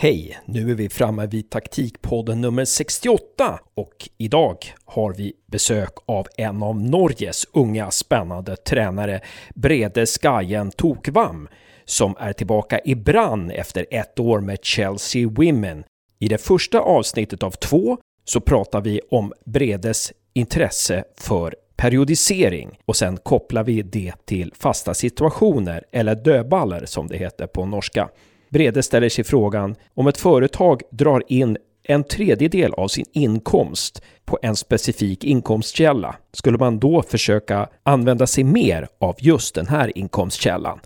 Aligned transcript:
Hej! 0.00 0.38
Nu 0.44 0.70
är 0.70 0.74
vi 0.74 0.88
framme 0.88 1.26
vid 1.26 1.50
taktikpodden 1.50 2.40
nummer 2.40 2.64
68 2.64 3.60
och 3.74 4.08
idag 4.18 4.56
har 4.84 5.12
vi 5.12 5.32
besök 5.46 5.92
av 6.06 6.26
en 6.36 6.62
av 6.62 6.80
Norges 6.80 7.46
unga 7.52 7.90
spännande 7.90 8.56
tränare, 8.56 9.20
Brede 9.54 10.06
Skajen 10.06 10.70
Tokvam, 10.70 11.48
som 11.84 12.16
är 12.18 12.32
tillbaka 12.32 12.80
i 12.84 12.94
brann 12.94 13.50
efter 13.50 13.86
ett 13.90 14.18
år 14.18 14.40
med 14.40 14.58
Chelsea 14.62 15.28
Women. 15.28 15.84
I 16.18 16.28
det 16.28 16.38
första 16.38 16.80
avsnittet 16.80 17.42
av 17.42 17.50
två 17.50 17.98
så 18.24 18.40
pratar 18.40 18.80
vi 18.80 19.00
om 19.10 19.32
Bredes 19.44 20.12
intresse 20.32 21.04
för 21.16 21.54
periodisering 21.76 22.78
och 22.84 22.96
sen 22.96 23.16
kopplar 23.16 23.64
vi 23.64 23.82
det 23.82 24.12
till 24.24 24.52
fasta 24.58 24.94
situationer 24.94 25.84
eller 25.92 26.14
dödballer 26.14 26.86
som 26.86 27.06
det 27.06 27.16
heter 27.16 27.46
på 27.46 27.66
norska. 27.66 28.08
Brede 28.50 28.82
ställer 28.82 29.08
sig 29.08 29.24
frågan 29.24 29.76
om 29.94 30.06
ett 30.06 30.18
företag 30.18 30.82
drar 30.90 31.22
in 31.28 31.56
en 31.82 32.04
tredjedel 32.04 32.72
av 32.72 32.88
sin 32.88 33.04
inkomst 33.12 34.02
på 34.24 34.38
en 34.42 34.56
specifik 34.56 35.24
inkomstkälla, 35.24 36.16
skulle 36.32 36.58
man 36.58 36.78
då 36.78 37.02
försöka 37.02 37.68
använda 37.82 38.26
sig 38.26 38.44
mer 38.44 38.88
av 38.98 39.16
just 39.18 39.54
den 39.54 39.66
här 39.66 39.98
inkomstkällan? 39.98 40.80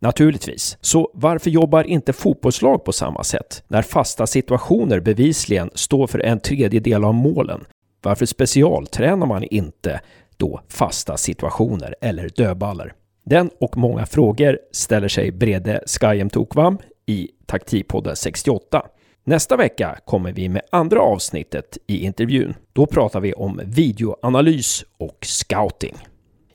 Naturligtvis. 0.00 0.78
Så 0.80 1.10
varför 1.14 1.50
jobbar 1.50 1.84
inte 1.84 2.12
fotbollslag 2.12 2.84
på 2.84 2.92
samma 2.92 3.24
sätt 3.24 3.62
när 3.68 3.82
fasta 3.82 4.26
situationer 4.26 5.00
bevisligen 5.00 5.70
står 5.74 6.06
för 6.06 6.18
en 6.18 6.40
tredjedel 6.40 7.04
av 7.04 7.14
målen? 7.14 7.64
Varför 8.02 8.26
specialtränar 8.26 9.26
man 9.26 9.42
inte 9.42 10.00
då 10.36 10.60
fasta 10.68 11.16
situationer 11.16 11.94
eller 12.00 12.28
dödballer? 12.28 12.92
Den 13.24 13.50
och 13.60 13.76
många 13.76 14.06
frågor 14.06 14.58
ställer 14.72 15.08
sig 15.08 15.30
Brede 15.30 15.82
Skyem 15.86 16.30
Tokvam 16.30 16.78
i 17.10 17.30
Taktikpodden 17.46 18.16
68. 18.16 18.86
Nästa 19.24 19.56
vecka 19.56 19.98
kommer 20.04 20.32
vi 20.32 20.48
med 20.48 20.62
andra 20.72 21.00
avsnittet 21.00 21.78
i 21.86 22.04
intervjun. 22.04 22.54
Då 22.72 22.86
pratar 22.86 23.20
vi 23.20 23.32
om 23.32 23.60
videoanalys 23.64 24.84
och 24.98 25.18
scouting. 25.26 25.96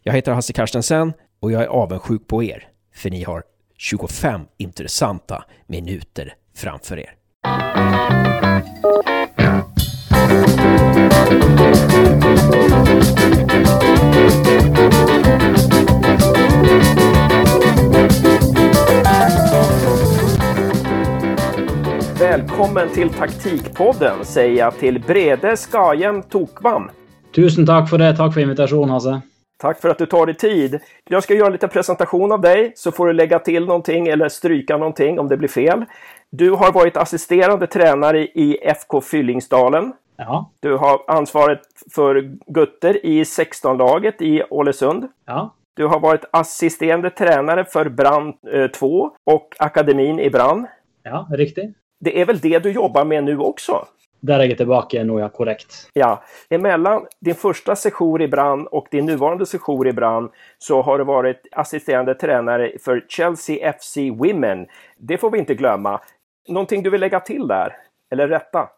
Jag 0.03 0.13
heter 0.13 0.31
Hasse 0.31 0.53
Carstensen 0.53 1.13
och 1.39 1.51
jag 1.51 1.63
är 1.63 1.67
avundsjuk 1.67 2.27
på 2.27 2.43
er, 2.43 2.67
för 2.93 3.09
ni 3.09 3.23
har 3.23 3.43
25 3.77 4.41
intressanta 4.57 5.43
minuter 5.67 6.33
framför 6.55 6.99
er. 6.99 7.15
Välkommen 22.35 22.89
till 22.89 23.09
Taktikpodden 23.09 24.25
säger 24.25 24.57
jag 24.57 24.77
till 24.77 24.99
Brede 24.99 25.57
Skajem 25.57 26.23
Tokvam. 26.23 26.89
Tusen 27.35 27.65
takk 27.65 27.89
for 27.89 27.97
det. 27.97 28.09
Takk 28.17 28.33
for 28.33 28.41
invitasjonen, 28.41 28.89
Hasse. 28.89 29.21
Takk 29.61 29.79
for 29.81 29.93
at 29.93 30.01
du 30.03 30.05
tar 30.05 30.27
deg 30.27 30.39
tid. 30.41 30.75
Jeg 31.07 31.23
skal 31.23 31.39
gjøre 31.39 31.53
litt 31.53 31.63
presentasjon 31.71 32.33
av 32.35 32.41
deg, 32.43 32.73
så 32.75 32.91
får 32.91 33.07
du 33.07 33.13
legge 33.15 33.39
til 33.45 33.63
noe 33.69 33.95
eller 34.15 34.33
stryke 34.33 34.75
noe 34.81 35.07
om 35.21 35.29
det 35.31 35.37
blir 35.39 35.53
fel. 35.53 35.85
Du 36.27 36.49
har 36.59 36.75
vært 36.75 36.99
assisterende 36.99 37.69
trener 37.71 38.19
i 38.19 38.49
FK 38.81 38.99
Fyllingsdalen. 39.13 39.93
Ja. 40.19 40.41
Du 40.59 40.75
har 40.83 41.07
ansvaret 41.07 41.63
for 41.87 42.19
Gutter 42.51 42.99
i 42.99 43.21
16-laget 43.23 44.19
i 44.19 44.41
Ålesund. 44.49 45.07
Ja. 45.31 45.53
Du 45.79 45.87
har 45.87 46.03
vært 46.03 46.27
assisterende 46.35 47.15
trener 47.15 47.63
for 47.63 47.87
Brann 47.87 48.33
2 48.75 48.93
og 49.23 49.59
akademin 49.59 50.19
i 50.19 50.27
Brann. 50.35 50.67
Ja, 51.07 51.23
riktigt. 51.31 51.77
Det 51.99 52.21
är 52.21 52.25
väl 52.25 52.39
det 52.39 52.59
du 52.59 52.71
jobbar 52.71 53.05
med 53.05 53.23
nu 53.23 53.37
också? 53.37 53.85
Der 54.25 54.39
er 54.39 54.49
jeg 54.49 54.57
tilbake 54.57 55.03
nå, 55.03 55.19
ja. 55.19 55.29
Korrekt. 55.29 55.89
Ja, 55.93 56.23
emellan 56.49 57.05
din 57.21 57.35
första 57.35 57.75
session 57.75 58.21
i 58.21 58.27
Brann 58.27 58.67
och 58.67 58.87
din 58.91 59.05
nuvarande 59.05 59.45
session 59.45 59.87
i 59.87 59.93
Brann 59.93 60.29
så 60.57 60.81
har 60.81 60.97
du 60.97 61.03
varit 61.03 61.41
assisterande 61.51 62.15
tränare 62.15 62.71
för 62.79 63.05
Chelsea 63.09 63.73
FC 63.73 63.97
Women. 63.97 64.65
Det 64.97 65.17
får 65.17 65.31
vi 65.31 65.39
inte 65.39 65.55
glömma. 65.55 66.01
Någonting 66.47 66.83
du 66.83 66.89
vill 66.89 67.01
lägga 67.01 67.19
till 67.19 67.47
där? 67.47 67.73
Eller 68.11 68.27
rätta? 68.27 68.69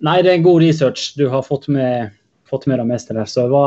Nei, 0.00 0.22
det 0.22 0.30
er 0.30 0.34
en 0.34 0.42
god 0.42 0.62
research. 0.62 1.12
Du 1.16 1.28
har 1.28 1.42
fått 1.42 1.68
med, 1.68 2.10
fått 2.50 2.66
med 2.66 2.78
det 2.78 2.84
meste 2.84 3.14
der, 3.14 3.24
så 3.24 3.46
hva, 3.48 3.64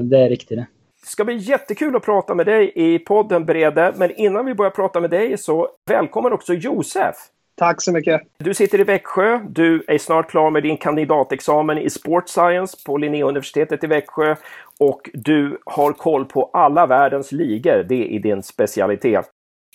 det 0.00 0.18
er 0.18 0.28
riktig, 0.30 0.58
det. 0.58 0.66
Det 1.02 1.08
ska 1.10 1.24
bli 1.24 1.36
jättekul 1.36 1.96
att 1.96 2.04
prata 2.04 2.34
med 2.34 2.46
dig 2.46 2.72
i 2.74 2.98
podden 2.98 3.44
Brede, 3.44 3.92
men 3.96 4.10
innan 4.10 4.46
vi 4.46 4.54
börjar 4.54 4.70
prata 4.70 5.00
med 5.00 5.10
dig 5.10 5.38
så 5.38 5.68
välkommen 5.90 6.32
också 6.32 6.54
Josef! 6.54 7.16
Tack 7.62 7.82
så 7.82 7.92
mycket. 7.92 8.22
Du 8.38 8.54
sitter 8.54 8.80
i 8.80 8.84
Växjö. 8.84 9.40
Du 9.48 9.84
är 9.88 9.98
snart 9.98 10.30
klar 10.30 10.50
med 10.50 10.62
din 10.62 10.76
kandidatexamen 10.76 11.78
i 11.78 11.90
Sport 11.90 12.28
Science 12.28 12.76
på 12.86 12.96
Linnéuniversitetet 12.96 13.84
i 13.84 13.86
Växjö 13.86 14.36
och 14.80 15.10
du 15.14 15.58
har 15.64 15.92
koll 15.92 16.24
på 16.24 16.50
alla 16.52 16.86
världens 16.86 17.32
ligor. 17.32 17.82
Det 17.88 18.16
är 18.16 18.20
din 18.20 18.42
specialitet. 18.42 19.30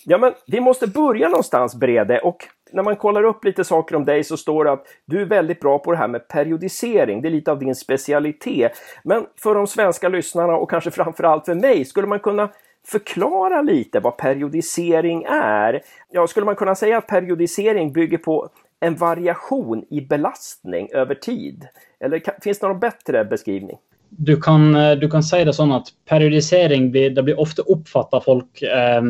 Ja, 0.06 0.18
men 0.18 0.34
vi 0.48 0.60
måste 0.60 0.88
börja 0.88 1.30
någonstans 1.30 1.76
Brede 1.76 2.20
och 2.20 2.48
när 2.72 2.84
man 2.84 2.96
kollar 2.96 3.24
upp 3.24 3.44
lite 3.44 3.64
saker 3.64 3.96
om 3.96 4.06
dig 4.06 4.24
så 4.24 4.38
står 4.38 4.66
det 4.66 4.72
att 4.72 4.86
du 5.06 5.22
är 5.22 5.26
väldigt 5.26 5.60
bra 5.60 5.80
på 5.80 5.92
det 5.92 5.98
här 5.98 6.08
med 6.08 6.28
periodisering. 6.28 7.22
Det 7.22 7.28
är 7.28 7.32
lite 7.32 7.52
av 7.52 7.60
din 7.60 7.76
specialitet. 7.76 8.72
Men 9.04 9.26
för 9.44 9.56
de 9.56 9.68
svenska 9.68 10.10
lyssnarna 10.10 10.54
och 10.54 10.70
kanske 10.70 10.92
framförallt 10.92 11.46
för 11.46 11.56
mig, 11.56 11.86
skulle 11.86 12.08
man 12.08 12.20
kunna 12.20 12.50
förklara 12.92 13.62
lite 13.62 14.00
vad 14.00 14.18
periodisering 14.18 15.24
är? 15.30 15.82
Ja, 16.12 16.28
skulle 16.28 16.46
man 16.46 16.56
kunna 16.56 16.76
säga 16.76 16.98
att 16.98 17.08
periodisering 17.08 17.94
bygger 17.94 18.18
på 18.18 18.50
en 18.80 18.96
variation 18.96 19.86
i 19.90 20.02
belastning 20.02 20.90
över 20.94 21.16
tid? 21.16 21.68
Eller 22.00 22.22
finns 22.42 22.60
det 22.60 22.68
någon 22.68 22.80
bättre 22.80 23.26
beskrivning? 23.26 23.78
Du 24.10 24.42
kan, 24.42 24.74
du 25.00 25.10
kan 25.10 25.24
si 25.24 25.44
det 25.44 25.54
sånn 25.54 25.74
at 25.76 25.90
periodisering 26.08 26.92
blir, 26.92 27.10
det 27.12 27.24
blir 27.28 27.40
ofte 27.40 27.66
oppfatta 27.68 28.22
folk 28.24 28.62
eh, 28.64 29.04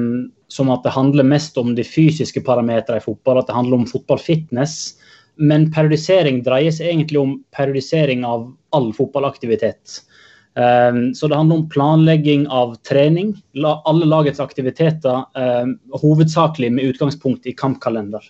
som 0.48 0.72
at 0.74 0.84
det 0.84 0.96
handler 0.96 1.24
mest 1.24 1.58
om 1.58 1.76
de 1.76 1.84
fysiske 1.86 2.42
parametrene 2.42 2.98
i 2.98 3.06
fotball, 3.06 3.38
at 3.38 3.48
det 3.48 3.54
handler 3.54 3.78
om 3.78 3.86
fotballfitness. 3.86 4.98
Men 5.38 5.70
periodisering 5.74 6.42
dreier 6.44 6.74
seg 6.74 6.90
egentlig 6.90 7.22
om 7.22 7.36
periodisering 7.54 8.26
av 8.26 8.50
all 8.74 8.90
fotballaktivitet. 8.98 10.02
Um, 10.58 11.14
så 11.14 11.28
det 11.28 11.38
handler 11.38 11.56
om 11.56 11.70
planlegging 11.70 12.48
av 12.48 12.76
trening. 12.76 13.36
Alle 13.62 14.06
lagets 14.10 14.40
aktiviteter, 14.42 15.24
um, 15.38 15.76
hovedsakelig 16.02 16.72
med 16.74 16.94
utgangspunkt 16.94 17.46
i 17.46 17.54
kampkalender. 17.54 18.24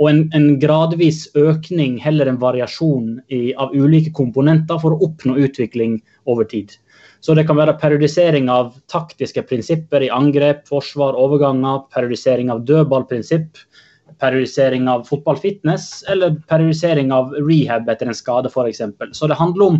Og 0.00 0.10
en, 0.10 0.22
en 0.36 0.58
gradvis 0.60 1.24
økning, 1.38 1.96
heller 2.00 2.28
en 2.28 2.40
variasjon 2.42 3.22
i, 3.32 3.54
av 3.54 3.72
ulike 3.72 4.12
komponenter 4.16 4.80
for 4.82 4.92
å 4.92 5.08
oppnå 5.08 5.38
utvikling 5.40 6.00
over 6.28 6.48
tid. 6.48 6.76
Så 7.24 7.36
det 7.38 7.46
kan 7.48 7.56
være 7.56 7.78
periodisering 7.80 8.50
av 8.50 8.74
taktiske 8.90 9.44
prinsipper 9.48 10.04
i 10.04 10.12
angrep, 10.12 10.66
forsvar, 10.68 11.16
overganger, 11.16 11.84
periodisering 11.94 12.50
av 12.52 12.64
dødballprinsipp, 12.68 13.60
periodisering 14.20 14.88
av 14.90 15.06
fotballfitness 15.08 16.02
eller 16.12 16.36
periodisering 16.50 17.12
av 17.14 17.32
rehab 17.38 17.88
etter 17.88 18.10
en 18.10 18.18
skade 18.18 18.50
f.eks. 18.52 18.82
Så 19.16 19.30
det 19.30 19.38
handler 19.38 19.70
om 19.70 19.78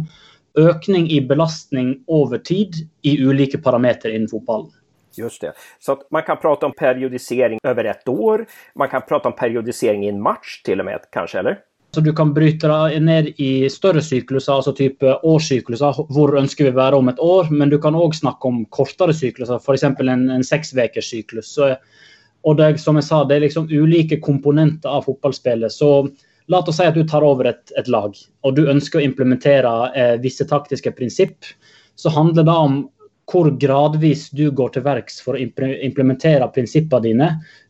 økning 0.59 1.09
i 1.11 1.21
belastning 1.25 1.97
over 2.07 2.39
tid 2.39 2.83
i 3.03 3.17
ulike 3.25 3.59
parametere 3.63 4.15
innen 4.17 4.31
fotballen. 4.31 4.71
Just 5.17 5.41
det. 5.41 5.53
Så 5.81 5.99
man 6.11 6.23
kan 6.23 6.39
prate 6.41 6.67
om 6.67 6.73
periodisering 6.73 7.59
over 7.69 7.85
ett 7.85 8.09
år. 8.09 8.47
Man 8.75 8.89
kan 8.89 9.03
prate 9.09 9.29
om 9.29 9.37
periodisering 9.37 10.05
i 10.05 10.09
en 10.09 10.23
match 10.23 10.63
til 10.65 10.81
og 10.81 10.89
med, 10.89 11.05
kanskje? 11.13 11.39
eller? 11.39 11.61
Så 11.95 12.01
du 12.01 12.13
kan 12.17 12.33
bryte 12.33 12.69
det 12.69 13.01
ned 13.05 13.27
i 13.37 13.69
større 13.69 14.01
sykluser, 14.01 14.55
altså 14.55 14.73
type 14.73 15.17
årssykluser. 15.29 15.99
Hvor 16.09 16.39
ønsker 16.41 16.65
vi 16.65 16.73
å 16.73 16.79
være 16.79 16.97
om 16.97 17.11
et 17.13 17.21
år? 17.21 17.51
Men 17.53 17.69
du 17.69 17.77
kan 17.83 17.97
òg 17.99 18.17
snakke 18.17 18.49
om 18.49 18.63
kortere 18.73 19.13
sykluser, 19.13 19.61
f.eks. 19.61 19.85
en, 19.85 20.31
en 20.33 20.47
seksukerssyklus. 20.47 21.59
og 22.43 22.57
det, 22.57 22.81
som 22.81 22.97
jeg 22.97 23.05
sa, 23.05 23.25
det 23.29 23.37
er 23.37 23.45
liksom 23.45 23.69
ulike 23.69 24.17
komponenter 24.25 24.89
av 24.89 25.05
fotballspillet. 25.05 25.73
Så 25.73 26.09
La 26.53 26.61
oss 26.61 26.77
si 26.77 26.85
at 26.85 26.97
du 26.99 27.05
tar 27.09 27.25
over 27.25 27.49
et, 27.49 27.73
et 27.81 27.89
lag, 27.89 28.17
og 28.45 28.57
du 28.57 28.67
ønsker 28.69 29.01
å 29.01 29.05
implementere 29.07 29.71
eh, 29.97 30.17
visse 30.21 30.45
taktiske 30.49 30.93
prinsipp. 30.99 31.49
Så 31.97 32.13
handler 32.13 32.45
det 32.45 32.57
om 32.67 32.83
hvor 33.31 33.49
gradvis 33.57 34.27
du 34.37 34.51
går 34.53 34.75
til 34.75 34.85
verks 34.85 35.21
for 35.25 35.39
å 35.39 35.41
implementere 35.41 36.49
prinsippene 36.53 37.07
dine, 37.07 37.29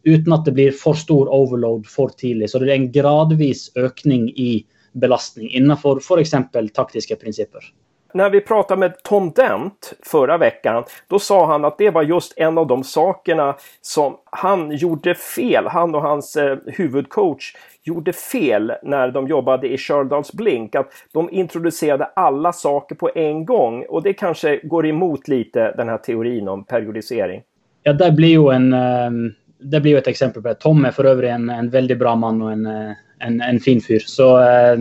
uten 0.09 0.35
at 0.35 0.49
det 0.49 0.57
blir 0.57 0.75
for 0.75 0.99
stor 0.99 1.31
overload 1.31 1.87
for 1.87 2.11
tidlig. 2.19 2.51
Så 2.51 2.59
det 2.59 2.73
er 2.73 2.81
en 2.81 2.91
gradvis 2.95 3.69
økning 3.79 4.31
i 4.35 4.65
belastning 4.99 5.53
innenfor 5.55 6.01
f.eks. 6.03 6.35
taktiske 6.75 7.21
prinsipper. 7.21 7.69
När 8.15 8.31
vi 8.31 8.41
pratade 8.41 8.81
med 8.81 9.03
Tom 9.03 9.31
Dent 9.31 9.93
förra 10.03 10.39
veckan, 10.39 10.85
då 11.09 11.19
sa 11.19 11.47
han 11.47 11.65
att 11.65 11.79
det 11.79 11.91
var 11.91 12.03
just 12.03 12.35
en 12.37 12.59
av 12.59 12.67
de 12.67 12.85
sakerna 12.85 13.57
som 13.81 14.17
han 14.25 14.77
gjorde 14.77 15.15
fel. 15.15 15.67
Han 15.67 15.95
och 15.95 16.03
hans 16.03 16.37
eh, 16.37 16.59
huvudcoach 16.67 17.55
gjorde 17.83 18.13
fel 18.13 18.73
när 18.83 19.09
de 19.09 19.27
jobbade 19.27 19.69
i 19.69 19.79
Sköldals 19.79 20.33
Blink. 20.33 20.75
Att 20.75 20.89
de 21.13 21.31
introducerade 21.31 22.05
alla 22.05 22.53
saker 22.53 22.95
på 22.95 23.11
en 23.15 23.45
gång 23.45 23.85
och 23.89 24.03
det 24.03 24.13
kanske 24.13 24.61
går 24.63 24.87
emot 24.87 25.29
lite 25.29 25.75
den 25.77 25.89
här 25.89 25.99
teorin 25.99 26.49
om 26.49 26.65
periodisering. 26.65 27.43
Ja, 27.83 27.93
det 27.93 28.13
blir 28.13 28.33
jo 28.35 28.51
en, 28.51 28.71
det 29.59 29.81
blir 29.81 29.93
jo 29.93 29.99
et 29.99 30.07
eksempel 30.07 30.43
på 30.43 30.49
det. 30.49 30.55
Tom 30.55 30.85
er 30.85 30.91
for 30.95 31.07
øvrig 31.07 31.31
en, 31.31 31.51
en 31.51 31.71
veldig 31.71 31.99
bra 31.99 32.15
mann 32.17 32.43
og 32.43 32.53
en, 32.53 32.67
en, 33.19 33.41
en 33.41 33.61
fin 33.61 33.81
fyr. 33.81 34.05
Så 34.07 34.37
eh, 34.39 34.79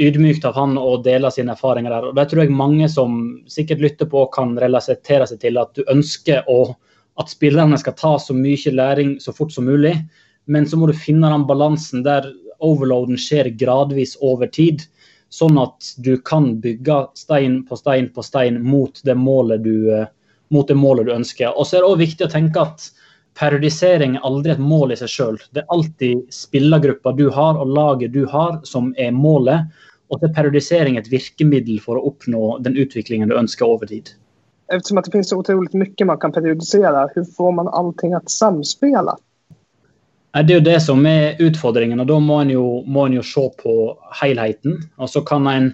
ydmykt 0.00 0.44
av 0.48 0.56
han 0.56 0.78
å 0.80 0.96
dele 1.04 1.30
sine 1.32 1.54
erfaringer 1.54 1.92
der. 1.92 2.08
Og 2.08 2.16
Det 2.16 2.26
tror 2.30 2.44
jeg 2.44 2.56
mange 2.56 2.88
som 2.88 3.18
sikkert 3.50 3.82
lytter 3.84 4.08
på, 4.10 4.26
kan 4.34 4.56
relatere 4.58 5.26
seg 5.28 5.40
til. 5.42 5.58
At 5.60 5.74
du 5.76 5.84
ønsker 5.92 6.46
å, 6.48 6.74
at 7.20 7.32
spillerne 7.32 7.78
skal 7.80 7.96
ta 7.98 8.14
så 8.18 8.36
mye 8.36 8.74
læring 8.74 9.18
så 9.20 9.34
fort 9.36 9.52
som 9.52 9.68
mulig. 9.68 9.96
Men 10.46 10.66
så 10.66 10.78
må 10.80 10.88
du 10.88 10.96
finne 10.96 11.30
den 11.30 11.46
balansen 11.46 12.04
der 12.06 12.30
overloaden 12.60 13.18
skjer 13.20 13.52
gradvis 13.60 14.16
over 14.20 14.50
tid. 14.50 14.86
Sånn 15.30 15.58
at 15.62 15.92
du 16.02 16.16
kan 16.26 16.56
bygge 16.60 17.04
stein 17.14 17.60
på 17.68 17.78
stein 17.78 18.08
på 18.14 18.24
stein 18.26 18.58
mot 18.66 18.98
det 19.06 19.14
målet 19.14 19.62
du, 19.62 19.92
eh, 19.94 20.08
det 20.50 20.74
målet 20.74 21.06
du 21.06 21.12
ønsker. 21.14 21.52
Og 21.54 21.66
så 21.66 21.78
er 21.78 21.84
det 21.84 21.92
òg 21.92 22.02
viktig 22.02 22.26
å 22.26 22.32
tenke 22.32 22.64
at 22.66 22.90
periodisering 23.38 24.16
er 24.16 24.26
aldri 24.26 24.52
et 24.52 24.62
mål 24.62 24.92
i 24.92 24.98
seg 24.98 25.12
sjøl. 25.12 25.38
Det 25.54 25.62
er 25.62 25.72
alltid 25.72 26.26
spillergruppa 26.34 27.12
du 27.16 27.28
har 27.30 27.60
og 27.60 27.70
laget 27.76 28.12
du 28.12 28.24
har 28.28 28.58
som 28.66 28.90
er 28.98 29.14
målet. 29.14 29.70
Så 30.10 30.18
er 30.26 30.32
periodisering 30.34 30.96
et 30.98 31.06
virkemiddel 31.10 31.78
for 31.80 31.98
å 31.98 32.08
oppnå 32.10 32.58
den 32.64 32.74
utviklingen 32.76 33.30
du 33.30 33.36
ønsker 33.38 33.66
over 33.66 33.86
tid. 33.86 34.10
Eftersom 34.72 34.98
att 34.98 35.04
det 35.04 35.10
finns 35.10 35.28
så 35.28 35.36
otroligt 35.36 35.72
mycket 35.72 36.06
man 36.06 36.18
kan 36.18 36.32
periodisera, 36.32 37.08
hur 37.14 37.24
får 37.24 37.52
man 37.52 37.68
allting 37.68 38.12
att 38.12 38.30
samspela? 38.30 39.16
Det 40.32 40.52
er 40.52 40.60
jo 40.60 40.66
det 40.66 40.80
som 40.82 41.06
er 41.06 41.40
utfordringen, 41.42 42.00
og 42.00 42.06
da 42.06 42.18
må 42.22 42.36
en 42.38 42.52
jo, 42.54 42.66
må 42.86 43.08
en 43.08 43.16
jo 43.18 43.22
se 43.26 43.48
på 43.58 43.72
helheten. 44.20 44.76
Og 44.96 45.10
så 45.10 45.24
kan 45.26 45.46
en 45.46 45.72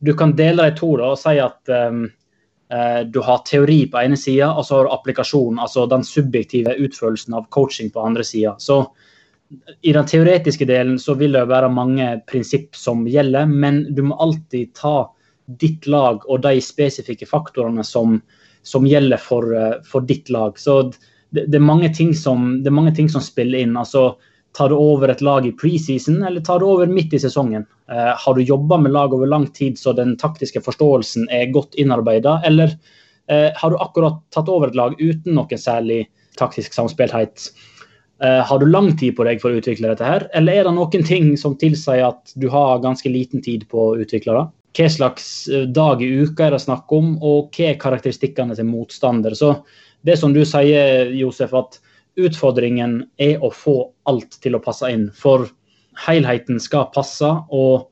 Du 0.00 0.14
kan 0.14 0.36
dele 0.36 0.62
de 0.70 0.76
to 0.78 0.92
da, 0.96 1.08
og 1.10 1.18
si 1.18 1.40
at 1.42 1.70
um, 1.90 2.04
du 3.10 3.18
har 3.20 3.40
teori 3.42 3.80
på 3.90 3.98
ene 3.98 4.16
sida, 4.16 4.52
og 4.52 4.62
så 4.64 4.76
har 4.76 4.84
du 4.86 4.92
applikasjon, 4.94 5.58
altså 5.58 5.88
den 5.90 6.04
subjektive 6.06 6.76
utførelsen 6.78 7.34
av 7.34 7.48
coaching 7.50 7.90
på 7.90 8.04
andre 8.06 8.22
sida. 8.24 8.54
Så 8.58 8.84
i 9.80 9.92
den 9.92 10.06
teoretiske 10.06 10.66
delen 10.68 10.98
så 11.00 11.14
vil 11.16 11.32
det 11.32 11.46
være 11.48 11.70
mange 11.72 12.08
prinsipp 12.28 12.76
som 12.76 13.06
gjelder, 13.08 13.48
men 13.48 13.86
du 13.94 14.02
må 14.10 14.18
alltid 14.20 14.74
ta 14.76 15.10
ditt 15.60 15.86
lag 15.88 16.24
og 16.28 16.42
de 16.44 16.58
spesifikke 16.60 17.26
faktorene 17.26 17.84
som, 17.84 18.18
som 18.62 18.86
gjelder 18.86 19.20
for, 19.22 19.48
eh, 19.56 19.78
for, 19.88 20.04
ditt 20.04 20.28
lag. 20.30 20.58
Så 20.60 20.82
det, 21.30 21.46
det, 21.48 21.56
er 21.56 22.12
som, 22.14 22.50
det, 22.62 22.68
er 22.68 22.76
mange 22.76 22.94
ting 22.94 23.08
som, 23.08 23.24
spiller 23.24 23.64
inn. 23.64 23.76
altså 23.76 24.18
Tar 24.56 24.68
du 24.72 24.76
over 24.76 25.08
et 25.08 25.20
lag 25.22 25.46
i 25.46 25.52
preseason, 25.52 26.22
eller 26.24 26.40
tar 26.40 26.60
du 26.60 26.66
over 26.66 26.86
midt 26.90 27.14
i 27.14 27.20
sesongen? 27.22 27.64
Eh, 27.92 28.12
har 28.16 28.34
du 28.34 28.42
jobba 28.42 28.76
med 28.76 28.92
lag 28.92 29.14
over 29.14 29.26
lang 29.26 29.46
tid 29.56 29.78
så 29.78 29.92
den 29.96 30.16
taktiske 30.20 30.60
forståelsen 30.64 31.28
er 31.32 31.52
godt 31.54 31.76
innarbeida, 31.80 32.40
eller 32.44 32.74
eh, 33.30 33.48
har 33.54 33.70
du 33.70 33.80
akkurat 33.80 34.20
tatt 34.34 34.48
over 34.52 34.68
et 34.68 34.76
lag 34.76 34.96
uten 35.00 35.36
noen 35.38 35.60
særlig 35.60 36.04
taktisk 36.36 36.76
samspilthet? 36.76 37.48
Uh, 38.18 38.42
har 38.42 38.58
du 38.58 38.66
lang 38.66 38.90
tid 38.98 39.14
på 39.14 39.22
deg 39.28 39.38
for 39.38 39.54
å 39.54 39.60
utvikle 39.60 39.92
dette, 39.92 40.06
her, 40.06 40.24
eller 40.34 40.58
er 40.58 40.66
det 40.66 40.74
noen 40.74 41.04
ting 41.06 41.36
som 41.38 41.54
tilsier 41.58 42.02
at 42.08 42.32
du 42.34 42.48
har 42.50 42.80
ganske 42.82 43.10
liten 43.12 43.44
tid 43.44 43.68
på 43.70 43.92
å 43.92 43.98
utvikle 44.02 44.34
det? 44.34 44.46
Hva 44.78 44.88
slags 44.90 45.28
eh, 45.48 45.66
dag 45.74 46.02
i 46.04 46.08
uka 46.22 46.48
er 46.48 46.54
det 46.54 46.62
snakk 46.62 46.90
om, 46.94 47.14
og 47.24 47.54
hva 47.54 47.70
er 47.70 47.78
karakteristikkene 47.80 48.54
til 48.58 48.66
motstander? 48.68 49.34
Så 49.38 49.54
det 50.06 50.18
som 50.20 50.34
du 50.34 50.42
sier, 50.46 51.12
Josef, 51.14 51.54
at 51.54 51.78
utfordringen 52.18 53.00
er 53.22 53.42
å 53.42 53.50
få 53.54 53.78
alt 54.10 54.38
til 54.42 54.58
å 54.58 54.62
passe 54.62 54.90
inn. 54.90 55.08
For 55.14 55.46
helheten 56.06 56.60
skal 56.62 56.90
passe, 56.94 57.30
og 57.54 57.88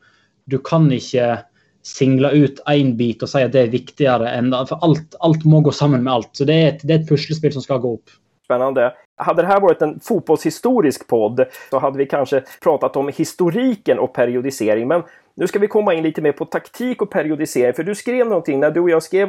du 0.51 0.59
kan 0.63 0.91
ikke 0.95 1.41
single 1.87 2.33
ut 2.35 2.61
én 2.71 2.97
bit 2.99 3.23
og 3.23 3.31
si 3.31 3.43
at 3.47 3.55
det 3.55 3.65
er 3.65 3.75
viktigere 3.75 4.31
enn. 4.35 4.51
For 4.67 4.83
alt, 4.83 5.15
alt 5.27 5.47
må 5.47 5.63
gå 5.63 5.75
sammen 5.75 6.03
med 6.03 6.13
alt. 6.13 6.33
Så 6.35 6.47
det 6.49 6.55
er 6.55 6.71
et, 6.75 6.87
det 6.87 6.95
er 6.95 7.03
et 7.03 7.11
puslespill 7.11 7.55
som 7.55 7.63
skal 7.63 7.83
gå 7.83 7.97
opp. 7.99 8.15
Spännande. 8.47 8.91
Hade 9.17 9.43
det 9.43 9.49
här 9.49 9.61
varit 9.61 9.83
en 9.83 10.01
fotbollshistorisk 10.01 11.07
podd 11.07 11.45
så 11.71 11.79
hade 11.79 11.99
vi 11.99 12.07
kanske 12.07 12.43
pratat 12.63 12.97
om 12.97 13.09
historiken 13.17 13.99
och 13.99 14.13
periodisering. 14.13 14.89
Men 14.89 15.03
nu 15.35 15.47
ska 15.47 15.59
vi 15.59 15.69
komma 15.69 15.95
in 15.95 16.03
lite 16.03 16.23
mer 16.23 16.33
på 16.33 16.45
taktik 16.45 17.03
och 17.03 17.11
periodisering. 17.11 17.75
För 17.75 17.83
du 17.83 17.95
skrev 17.95 18.27
någonting 18.27 18.61
när 18.61 18.71
du 18.71 18.81
och 18.81 18.91
jag 18.91 19.03
skrev, 19.03 19.29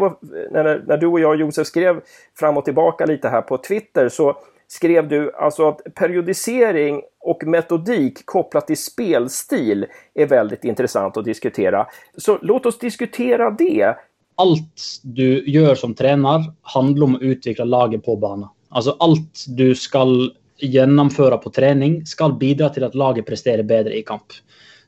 när, 0.51 0.83
när 0.87 0.97
du 0.97 1.07
och 1.07 1.19
jag 1.19 1.35
Josef 1.35 1.67
skrev 1.67 2.01
fram 2.39 2.57
och 2.57 2.65
tillbaka 2.65 3.05
lite 3.05 3.29
här 3.29 3.41
på 3.41 3.57
Twitter 3.57 4.09
så 4.09 4.37
skrev 4.67 5.07
du 5.07 5.33
alltså 5.35 5.67
att 5.67 5.81
periodisering 5.95 7.01
och 7.19 7.43
metodik 7.43 8.25
kopplat 8.25 8.67
till 8.67 8.77
spelstil 8.77 9.85
är 10.13 10.25
väldigt 10.25 10.63
intressant 10.63 11.17
att 11.17 11.25
diskutera. 11.25 11.87
Så 12.17 12.37
låt 12.41 12.65
oss 12.65 12.79
diskutera 12.79 13.51
det. 13.51 13.95
Allt 14.35 15.01
du 15.03 15.49
gör 15.49 15.75
som 15.75 15.93
tränare 15.93 16.43
handlar 16.61 17.05
om 17.05 17.15
att 17.15 17.21
utveckla 17.21 17.65
laget 17.65 18.05
på 18.05 18.15
banan. 18.15 18.49
Altså 18.75 18.95
alt 19.03 19.45
du 19.57 19.69
skal 19.77 20.31
gjennomføre 20.63 21.37
på 21.41 21.51
trening, 21.53 22.01
skal 22.09 22.35
bidra 22.39 22.69
til 22.73 22.87
at 22.87 22.95
laget 22.97 23.27
presterer 23.27 23.65
bedre 23.67 23.95
i 23.95 24.05
kamp. 24.05 24.33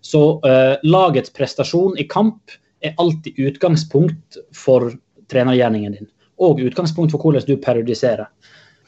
Så 0.02 0.40
uh, 0.44 0.76
lagets 0.84 1.32
prestasjon 1.36 1.98
i 2.00 2.08
kamp 2.10 2.56
er 2.82 2.96
alltid 2.98 3.38
utgangspunkt 3.38 4.40
for 4.56 4.92
trenergjerningen 5.32 5.98
din. 5.98 6.10
Og 6.40 6.62
utgangspunkt 6.64 7.12
for 7.12 7.22
hvordan 7.22 7.46
du 7.48 7.58
periodiserer. 7.62 8.30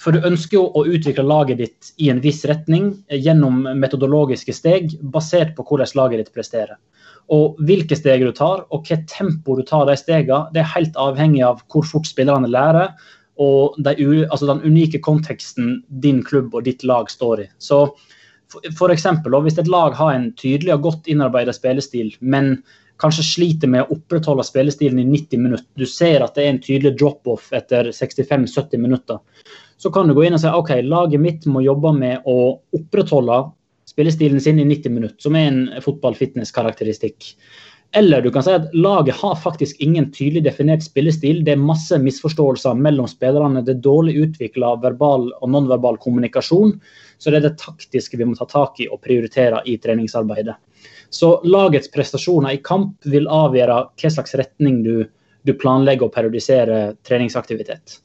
For 0.02 0.16
du 0.16 0.24
ønsker 0.26 0.58
jo 0.58 0.64
å 0.74 0.86
utvikle 0.90 1.28
laget 1.28 1.60
ditt 1.62 1.92
i 2.02 2.10
en 2.10 2.22
viss 2.24 2.42
retning 2.50 2.94
gjennom 3.12 3.68
metodologiske 3.78 4.56
steg 4.56 4.96
basert 5.14 5.54
på 5.58 5.66
hvordan 5.68 5.92
laget 6.00 6.24
ditt 6.24 6.34
presterer. 6.34 6.80
Og 7.32 7.60
hvilke 7.68 7.96
steg 7.96 8.24
du 8.26 8.32
tar, 8.34 8.64
og 8.74 8.82
hvilket 8.82 9.06
tempo 9.12 9.56
du 9.60 9.62
tar 9.68 9.86
de 9.88 9.96
stegene, 10.00 10.48
det 10.56 10.64
er 10.64 10.74
helt 10.74 10.98
avhengig 11.00 11.44
av 11.46 11.62
hvor 11.70 11.86
fort 11.86 12.10
spillerne 12.10 12.50
lærer, 12.50 12.96
og 13.42 13.78
de, 13.82 13.96
altså 14.28 14.50
den 14.50 14.64
unike 14.68 15.02
konteksten 15.04 15.80
din 16.04 16.22
klubb 16.26 16.54
og 16.56 16.66
ditt 16.68 16.86
lag 16.88 17.10
står 17.10 17.46
i. 17.46 17.48
Så 17.58 17.88
for, 18.78 18.92
eksempel, 18.92 19.34
Hvis 19.42 19.58
et 19.58 19.72
lag 19.72 19.96
har 19.96 20.14
en 20.14 20.32
tydelig 20.36 20.74
og 20.76 20.82
godt 20.90 21.08
innarbeidet 21.08 21.56
spillestil, 21.56 22.12
men 22.20 22.58
kanskje 23.02 23.24
sliter 23.26 23.72
med 23.72 23.86
å 23.86 23.96
opprettholde 23.96 24.44
spillestilen 24.46 25.00
i 25.00 25.08
90 25.08 25.42
minutter, 25.42 25.68
du 25.80 25.88
ser 25.88 26.22
at 26.22 26.36
det 26.36 26.44
er 26.44 26.54
en 26.54 26.62
tydelig 26.62 26.98
drop-off 27.00 27.50
etter 27.56 27.90
65-70 27.96 28.78
minutter, 28.78 29.22
så 29.82 29.90
kan 29.90 30.08
du 30.08 30.14
gå 30.14 30.28
inn 30.28 30.38
og 30.38 30.44
si 30.44 30.52
ok, 30.52 30.76
laget 30.86 31.24
mitt 31.24 31.48
må 31.50 31.64
jobbe 31.66 31.96
med 31.98 32.28
å 32.30 32.38
opprettholde 32.78 33.40
spillestilen 33.90 34.42
sin 34.44 34.60
i 34.62 34.68
90 34.68 34.94
minutter, 34.94 35.18
som 35.24 35.36
er 35.36 35.48
en 35.50 35.62
fotball-fitness-karakteristikk. 35.82 37.32
Eller 37.94 38.22
du 38.22 38.32
kan 38.32 38.44
si 38.44 38.54
at 38.56 38.70
laget 38.74 39.18
har 39.20 39.36
faktisk 39.36 39.82
ingen 39.84 40.12
tydelig 40.16 40.46
definert 40.46 40.84
spillestil. 40.84 41.42
Det 41.44 41.58
er 41.58 41.64
masse 41.64 41.98
misforståelser 42.00 42.78
mellom 42.80 43.08
spillerne. 43.12 43.64
Det 43.68 43.74
er 43.76 43.82
dårlig 43.84 44.16
utvikla 44.22 44.78
verbal 44.84 45.28
og 45.34 45.52
nonverbal 45.52 46.00
kommunikasjon. 46.00 46.78
Så 47.20 47.32
det 47.32 47.42
er 47.42 47.50
det 47.50 47.58
taktiske 47.60 48.18
vi 48.18 48.28
må 48.30 48.38
ta 48.40 48.48
tak 48.48 48.80
i 48.80 48.88
og 48.88 49.02
prioritere 49.04 49.60
i 49.68 49.76
treningsarbeidet. 49.84 50.56
Så 51.12 51.34
lagets 51.44 51.92
prestasjoner 51.92 52.56
i 52.56 52.62
kamp 52.64 52.95
vil 53.12 53.28
avgjøre 53.28 53.81
hva 54.00 54.14
slags 54.16 54.38
retning 54.40 54.80
du, 54.88 54.95
du 55.44 55.54
planlegger 55.60 56.07
å 56.07 56.16
periodisere 56.16 56.80
treningsaktivitet. 57.04 58.00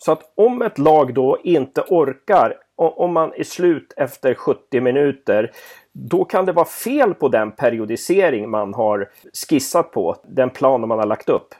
Så 0.00 0.18
om 0.40 0.60
et 0.64 0.78
lag 0.80 1.14
da 1.16 1.30
ikke 1.44 1.86
orker, 1.92 2.58
om 2.80 3.12
man 3.12 3.32
i 3.36 3.44
slutt 3.44 3.92
etter 4.00 4.36
70 4.36 4.84
minutter, 4.84 5.50
då 5.92 6.24
kan 6.24 6.46
det 6.46 6.52
vara 6.52 6.66
fel 6.66 7.14
på 7.14 7.28
den 7.28 7.52
periodisering 7.52 8.50
man 8.50 8.74
har 8.74 9.08
skissat 9.32 9.92
på, 9.92 10.16
den 10.28 10.50
planen 10.50 10.88
man 10.88 10.98
har 10.98 11.06
lagt 11.06 11.28
upp. 11.28 11.54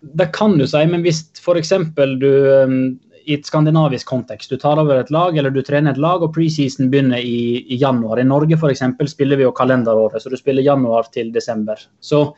Det 0.00 0.26
kan 0.26 0.58
du 0.58 0.66
si, 0.68 0.86
men 0.86 1.02
hvis 1.02 1.22
f.eks. 1.40 1.72
du 2.20 2.30
um, 2.64 2.98
i 3.24 3.34
et 3.38 3.46
skandinavisk 3.46 4.08
kontekst, 4.08 4.50
du 4.50 4.60
tar 4.60 4.80
over 4.80 5.00
et 5.00 5.10
lag 5.10 5.36
eller 5.36 5.50
du 5.50 5.62
trener 5.64 5.94
et 5.94 6.00
lag 6.00 6.22
og 6.22 6.34
preseason 6.34 6.90
begynner 6.92 7.24
i, 7.24 7.64
i 7.72 7.78
januar. 7.80 8.20
I 8.20 8.28
Norge 8.28 8.58
eksempel, 8.70 9.08
spiller 9.08 9.40
vi 9.40 9.46
jo 9.46 9.54
kalenderåret, 9.56 10.22
så 10.22 10.30
du 10.30 10.36
spiller 10.36 10.62
januar 10.62 11.08
til 11.14 11.32
desember. 11.32 11.80
Så 12.00 12.34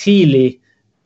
tidlig 0.00 0.60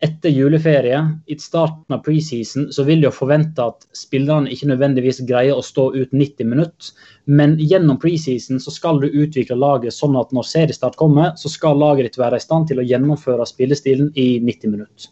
etter 0.05 0.33
juleferie, 0.35 1.01
i 1.27 1.37
starten 1.41 1.97
av 1.97 2.03
preseason, 2.05 2.69
så 2.73 2.85
vil 2.85 3.01
du 3.01 3.09
forvente 3.15 3.65
at 3.65 3.87
spillerne 3.97 4.51
ikke 4.53 4.69
nødvendigvis 4.69 5.23
greier 5.29 5.57
å 5.57 5.65
stå 5.65 5.89
ut 5.95 6.13
90 6.13 6.51
minutter. 6.51 6.93
Men 7.25 7.57
gjennom 7.61 7.99
preseason 8.03 8.61
så 8.61 8.75
skal 8.75 9.01
du 9.01 9.09
utvikle 9.09 9.57
laget 9.57 9.97
sånn 9.97 10.19
at 10.21 10.35
når 10.37 10.51
seriestart 10.51 10.99
kommer, 11.01 11.33
så 11.41 11.53
skal 11.53 11.81
laget 11.81 12.11
ditt 12.11 12.21
være 12.21 12.41
i 12.41 12.45
stand 12.45 12.69
til 12.69 12.83
å 12.83 12.87
gjennomføre 12.87 13.49
spillestilen 13.49 14.13
i 14.15 14.29
90 14.45 14.75
minutter. 14.77 15.11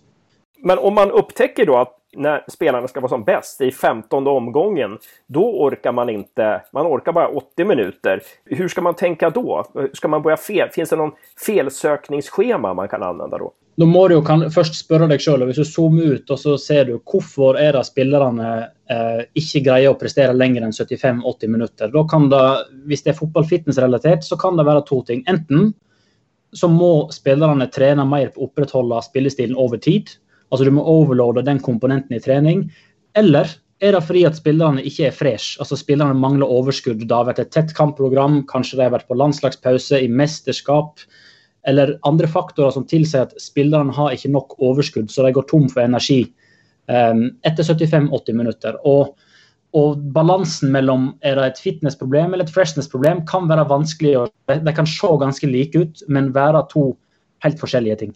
Men 0.63 0.79
om 0.79 0.95
man 0.95 1.11
oppdager 1.11 1.67
da 1.67 1.83
att 1.83 2.02
när 2.17 2.45
spelarna 2.49 2.89
ska 2.89 3.01
vara 3.01 3.09
som 3.09 3.25
bäst 3.25 3.61
i 3.61 3.71
15 3.71 4.27
omgången, 4.27 4.99
då 5.27 5.63
orkar 5.63 5.93
man 5.93 6.09
inte, 6.09 6.63
man 6.73 6.87
orkar 6.87 7.13
bara 7.13 7.29
80 7.29 7.65
minuter. 7.65 8.23
Hur 8.45 8.69
ska 8.69 8.81
man 8.81 8.95
tänka 8.95 9.31
då? 9.31 9.65
Ska 9.93 10.09
man 10.09 10.23
börja 10.23 10.37
fel? 10.37 10.69
Finns 10.69 10.91
det 10.91 10.97
någon 10.97 11.13
felsökningsschema 11.47 12.75
man 12.75 12.89
kan 12.89 13.03
använda 13.03 13.39
då? 13.39 13.53
Da 13.77 13.87
må 13.89 14.09
du 14.09 14.19
jo 14.19 14.23
kan, 14.25 14.45
først 14.53 14.77
spørre 14.77 15.07
deg 15.09 15.23
sjøl, 15.25 15.47
hvis 15.49 15.57
du 15.63 15.65
zoomer 15.65 16.19
ut 16.19 16.31
og 16.31 16.41
så 16.41 16.59
ser 16.61 16.85
du 16.91 16.99
hvorfor 16.99 17.57
er 17.57 17.73
det 17.73 17.87
spillerne 17.89 18.49
eh, 18.93 19.23
ikke 19.39 19.63
greier 19.65 19.95
å 19.95 19.97
prestere 19.97 20.37
lenger 20.37 20.67
enn 20.67 20.75
75-80 20.77 21.49
minutter. 21.49 21.93
Da 21.95 22.03
kan 22.11 22.29
det, 22.33 22.43
Hvis 22.85 23.07
det 23.07 23.15
er 23.15 23.21
fotball-fitness-relatert, 23.23 24.27
så 24.29 24.37
kan 24.37 24.61
det 24.61 24.69
være 24.69 24.85
to 24.91 25.01
ting. 25.09 25.25
Enten 25.31 25.73
så 26.53 26.69
må 26.69 27.09
spillerne 27.17 27.71
trene 27.73 28.05
mer 28.05 28.29
på 28.35 28.43
å 28.43 28.51
opprettholde 28.51 29.01
spillestilen 29.07 29.57
over 29.57 29.81
tid. 29.81 30.13
Altså 30.53 30.69
du 30.69 30.75
må 30.77 30.85
overloade 30.85 31.45
den 31.47 31.61
komponenten 31.65 32.17
i 32.17 32.23
trening. 32.23 32.67
Eller 33.17 33.59
Er 33.83 33.97
det 33.97 34.05
fordi 34.07 34.21
at 34.23 34.37
spillerne 34.39 34.83
ikke 34.87 35.09
er 35.09 35.15
fresh? 35.17 35.57
Altså 35.59 35.75
Spillerne 35.75 36.15
mangler 36.15 36.47
overskudd. 36.47 37.01
Det 37.03 37.17
har 37.17 37.27
vært 37.27 37.41
et 37.43 37.51
tett 37.51 37.73
kampprogram, 37.75 38.45
kanskje 38.47 38.79
de 38.79 38.85
har 38.87 38.93
vært 38.95 39.09
på 39.09 39.17
landslagspause, 39.19 39.99
i 39.99 40.07
mesterskap. 40.07 41.03
Eller 41.67 41.97
andre 42.07 42.31
faktorer 42.31 42.71
som 42.71 42.87
tilsier 42.87 43.27
at 43.27 43.35
spillerne 43.43 43.91
har 43.95 44.15
ikke 44.15 44.31
nok 44.31 44.55
overskudd, 44.63 45.11
så 45.11 45.27
de 45.27 45.35
går 45.35 45.49
tom 45.51 45.67
for 45.71 45.83
energi 45.83 46.25
um, 46.87 47.29
etter 47.43 47.67
75-80 47.67 48.39
minutter. 48.39 48.79
Og, 48.87 49.17
og, 49.75 50.03
balansen 50.15 50.71
mellom 50.75 51.13
er 51.27 51.39
det 51.39 51.51
et 51.51 51.63
fitnessproblem 51.67 52.35
eller 52.35 52.47
et 52.47 52.55
freshness-problem 52.55 53.25
kan 53.31 53.51
være 53.51 53.69
vanskelig. 53.71 54.15
De 54.51 54.75
kan 54.79 54.91
se 54.91 55.15
ganske 55.23 55.51
like 55.51 55.79
ut, 55.79 56.07
men 56.07 56.35
være 56.35 56.67
to 56.71 56.93
helt 57.43 57.59
forskjellige 57.63 58.05
ting. 58.05 58.15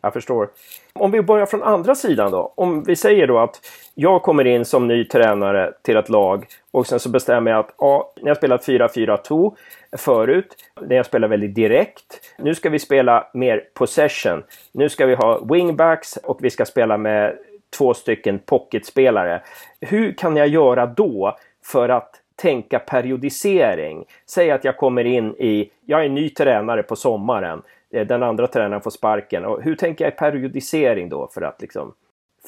Jag 0.00 0.12
förstår. 0.12 0.48
Om 0.92 1.10
vi 1.10 1.22
börjar 1.22 1.46
från 1.46 1.62
andra 1.62 1.94
sidan 1.94 2.30
då. 2.30 2.52
Om 2.54 2.82
vi 2.84 2.96
säger 2.96 3.26
då 3.26 3.38
att 3.38 3.60
jag 3.94 4.22
kommer 4.22 4.46
in 4.46 4.64
som 4.64 4.88
ny 4.88 5.04
tränare 5.04 5.72
till 5.82 5.96
ett 5.96 6.08
lag 6.08 6.46
och 6.70 6.86
sen 6.86 7.00
så 7.00 7.08
bestämmer 7.08 7.50
jag 7.50 7.60
att 7.60 7.74
ja, 7.78 8.12
ni 8.22 8.28
har 8.28 8.34
spelat 8.34 8.66
4-4-2 8.66 9.54
förut, 9.96 10.56
när 10.80 10.96
jag 10.96 11.06
spelar 11.06 11.28
väldigt 11.28 11.54
direkt. 11.54 12.20
Nu 12.38 12.54
ska 12.54 12.70
vi 12.70 12.78
spela 12.78 13.26
mer 13.34 13.64
possession. 13.74 14.42
Nu 14.72 14.88
ska 14.88 15.06
vi 15.06 15.14
ha 15.14 15.38
wingbacks 15.38 16.16
och 16.16 16.38
vi 16.40 16.50
ska 16.50 16.64
spela 16.64 16.96
med 16.96 17.36
två 17.78 17.94
stycken 17.94 18.38
pocketspelare. 18.38 19.42
Hur 19.80 20.12
kan 20.12 20.36
jag 20.36 20.48
göra 20.48 20.86
då 20.86 21.36
för 21.64 21.88
att 21.88 22.14
tänka 22.36 22.78
periodisering? 22.78 24.04
Säg 24.26 24.50
att 24.50 24.64
jag 24.64 24.76
kommer 24.76 25.04
in 25.04 25.34
i, 25.38 25.70
jag 25.86 26.04
är 26.04 26.08
ny 26.08 26.30
tränare 26.30 26.82
på 26.82 26.96
sommaren. 26.96 27.62
Eh, 27.94 28.06
den 28.06 28.22
andra 28.22 28.46
tränaren 28.46 28.82
får 28.82 28.90
sparken. 28.90 29.44
Och 29.44 29.62
hur 29.62 29.74
tänker 29.74 30.04
jag 30.04 30.14
i 30.14 30.16
periodisering 30.16 31.08
då 31.08 31.28
för 31.34 31.42
att 31.42 31.60
liksom 31.60 31.94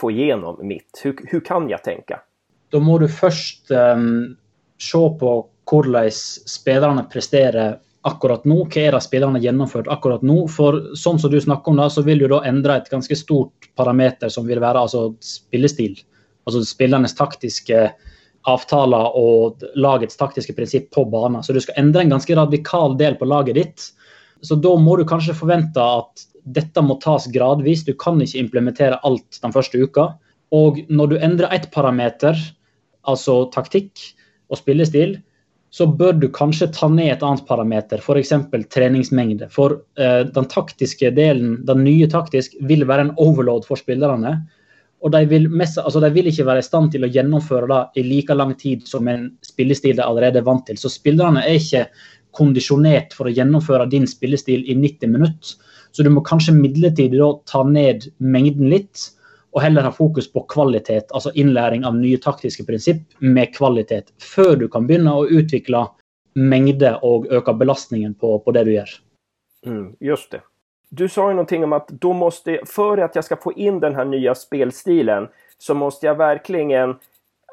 få 0.01 0.11
igenom 0.11 0.57
mitt? 0.63 1.01
Hur, 1.03 1.17
hur 1.25 1.41
kan 1.41 1.69
jag 1.69 1.85
tänka? 1.85 2.21
Då 2.71 2.81
må 2.81 2.99
du 2.99 3.09
først 3.09 3.71
um, 3.71 4.37
se 4.79 4.99
på 5.21 5.49
hvordan 5.71 6.11
spillerne 6.47 7.05
presterer 7.13 7.79
akkurat 8.03 8.45
nå. 8.45 8.65
Hva 8.65 8.85
er 8.85 8.95
det 8.95 9.03
spillerne 9.05 9.41
gjennomført 9.43 9.91
akkurat 9.91 10.23
nå? 10.23 10.45
For 10.49 10.79
sånn 10.97 11.19
som 11.21 11.33
du 11.33 11.41
snakker 11.41 11.73
om 11.73 11.81
da, 11.81 11.89
så 11.91 12.05
vil 12.07 12.23
du 12.23 12.29
da 12.31 12.41
endre 12.49 12.79
et 12.79 12.91
ganske 12.91 13.17
stort 13.19 13.69
parameter 13.77 14.31
som 14.33 14.47
vil 14.47 14.63
være 14.63 14.87
altså 14.87 15.11
spillestil. 15.25 15.99
Altså 16.47 16.63
spillernes 16.65 17.17
taktiske 17.19 17.91
avtaler 18.49 19.17
og 19.19 19.67
lagets 19.77 20.17
taktiske 20.17 20.55
prinsipp 20.57 20.89
på 20.95 21.05
banen. 21.11 21.43
Så 21.43 21.53
du 21.53 21.61
skal 21.61 21.83
endre 21.83 22.07
en 22.07 22.15
ganske 22.15 22.37
radikal 22.39 22.97
del 22.99 23.19
på 23.21 23.29
laget 23.29 23.59
ditt 23.59 23.91
så 24.43 24.57
da 24.57 24.75
må 24.81 24.97
du 24.97 25.07
kanskje 25.09 25.37
forvente 25.37 25.83
at 25.83 26.27
dette 26.45 26.83
må 26.83 26.97
tas 27.03 27.29
gradvis. 27.33 27.85
Du 27.85 27.93
kan 27.99 28.21
ikke 28.23 28.41
implementere 28.41 29.01
alt 29.07 29.41
den 29.43 29.55
første 29.55 29.81
uka. 29.81 30.11
Og 30.57 30.81
når 30.91 31.13
du 31.13 31.19
endrer 31.21 31.53
ett 31.55 31.69
parameter, 31.75 32.39
altså 33.09 33.45
taktikk 33.55 34.01
og 34.51 34.59
spillestil, 34.59 35.19
så 35.71 35.87
bør 35.87 36.17
du 36.19 36.27
kanskje 36.35 36.67
ta 36.75 36.89
ned 36.91 37.13
et 37.13 37.21
annet 37.23 37.45
parameter, 37.47 38.01
f.eks. 38.03 38.33
treningsmengde. 38.75 39.47
For 39.55 39.77
eh, 40.01 40.25
den 40.27 40.49
taktiske 40.51 41.13
delen, 41.15 41.61
den 41.67 41.85
nye 41.87 42.09
taktisk, 42.11 42.57
vil 42.67 42.83
være 42.89 43.07
en 43.07 43.13
overload 43.23 43.69
for 43.69 43.79
spillerne. 43.79 44.41
Og 45.01 45.15
de 45.15 45.23
vil, 45.31 45.47
mest, 45.49 45.79
altså 45.79 46.03
de 46.03 46.11
vil, 46.13 46.27
ikke 46.29 46.45
være 46.49 46.65
i 46.65 46.67
stand 46.67 46.91
til 46.93 47.07
å 47.07 47.13
gjennomføre 47.13 47.71
det 47.71 48.03
i 48.03 48.05
like 48.09 48.35
lang 48.37 48.57
tid 48.59 48.83
som 48.89 49.07
en 49.09 49.31
spillestil 49.47 49.97
de 49.97 50.05
allerede 50.05 50.43
er 50.43 50.49
vant 50.49 50.67
til. 50.67 50.77
Så 50.77 50.91
spillerne 50.93 51.45
er 51.47 51.61
ikke 51.61 51.87
kondisjonert 52.37 53.15
for 53.17 53.29
å 53.29 53.35
gjennomføre 53.35 53.89
din 53.91 54.07
spillestil 54.09 54.65
i 54.71 54.77
90 54.79 55.13
minutter. 55.13 55.57
Så 55.91 56.05
du 56.07 56.11
må 56.11 56.23
kanskje 56.27 56.55
midlertidig 56.55 57.19
da 57.19 57.33
ta 57.51 57.65
ned 57.67 58.07
mengden 58.19 58.71
litt, 58.71 59.09
og 59.51 59.65
heller 59.65 59.83
ha 59.83 59.91
fokus 59.91 60.29
på 60.31 60.45
kvalitet, 60.53 61.11
altså 61.11 61.33
innlæring 61.35 61.83
av 61.87 61.97
nye 61.99 62.19
taktiske 62.23 62.63
prinsipp 62.69 63.03
med 63.19 63.51
kvalitet, 63.57 64.13
før 64.23 64.55
du 64.61 64.69
kan 64.71 64.87
begynne 64.87 65.11
å 65.11 65.27
utvikle 65.27 65.89
mengde 66.39 66.93
og 67.03 67.27
øke 67.35 67.55
belastningen 67.59 68.15
på, 68.15 68.37
på 68.39 68.55
det 68.55 68.65
du 68.69 68.73
gjør. 68.77 68.93
Mm, 69.67 69.89
just 70.01 70.31
det. 70.31 70.45
Du 70.91 71.09
sa 71.09 71.29
jo 71.31 71.39
noe 71.39 71.65
om 71.65 71.75
at 71.77 71.91
da 72.03 72.13
måste, 72.15 72.57
for 72.67 72.99
at 73.03 73.15
jeg 73.15 73.27
skal 73.27 73.39
få 73.43 73.53
inn 73.55 73.79
den 73.83 73.95
her 73.99 74.07
nye 74.07 74.35
spillstilen, 74.35 75.29
så 75.59 75.75
måste 75.75 76.07
jeg 76.09 76.19
verkligen, 76.19 76.97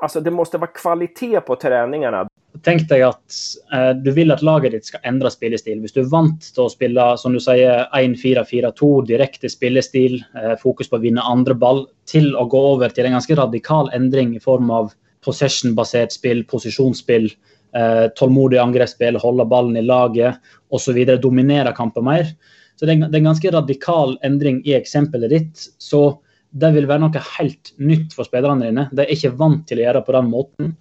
altså 0.01 0.21
det 0.21 0.33
måste 0.33 0.61
være 0.61 0.77
kvalitet 0.77 1.45
på 1.45 1.57
träningarna. 1.61 2.25
Tenk 2.63 2.85
deg 2.89 3.03
at 3.07 3.37
eh, 3.75 3.91
du 3.99 4.11
vil 4.15 4.31
at 4.33 4.43
laget 4.45 4.73
ditt 4.75 4.87
skal 4.87 5.03
endre 5.09 5.31
spillestil. 5.33 5.79
Hvis 5.83 5.95
du 5.95 6.01
er 6.03 6.11
vant 6.11 6.49
til 6.53 6.63
å 6.63 6.71
spille 6.71 7.05
som 7.21 7.35
du 7.35 7.41
sier, 7.43 7.85
1-4-4-2, 7.97 8.89
direkte 9.09 9.51
spillestil, 9.51 10.19
eh, 10.39 10.53
fokus 10.61 10.89
på 10.89 10.99
å 10.99 11.03
vinne 11.03 11.25
andre 11.25 11.57
ball, 11.57 11.85
til 12.09 12.31
å 12.39 12.45
gå 12.49 12.61
over 12.73 12.93
til 12.93 13.07
en 13.07 13.17
ganske 13.17 13.37
radikal 13.39 13.91
endring 13.97 14.35
i 14.37 14.43
form 14.43 14.71
av 14.73 14.93
possession-basert 15.25 16.15
spill, 16.15 16.45
posisjonsspill, 16.47 17.27
eh, 17.75 18.05
tålmodig 18.19 18.61
angrepsspill, 18.63 19.19
holde 19.19 19.47
ballen 19.49 19.77
i 19.77 19.85
laget 19.85 20.39
osv., 20.71 21.03
dominere 21.19 21.75
kamper 21.75 22.05
mer. 22.05 22.31
Så 22.77 22.85
det 22.85 22.95
er 22.95 23.09
en 23.09 23.31
ganske 23.31 23.51
radikal 23.51 24.17
endring 24.23 24.61
i 24.65 24.77
eksempelet 24.77 25.29
ditt. 25.33 25.67
så 25.79 26.19
det 26.57 26.73
vil 26.73 26.87
være 26.87 27.03
noe 27.03 27.21
helt 27.37 27.73
nytt 27.77 28.13
for 28.15 28.27
spillerne 28.27 28.69
dine. 28.69 28.87
De 28.93 29.03
er 29.03 29.13
ikke 29.13 29.35
vant 29.37 29.65
til 29.67 29.81
å 29.81 29.83
gjøre 29.83 29.99
det 29.99 30.07
på 30.07 30.15
den 30.15 30.29
måten. 30.31 30.75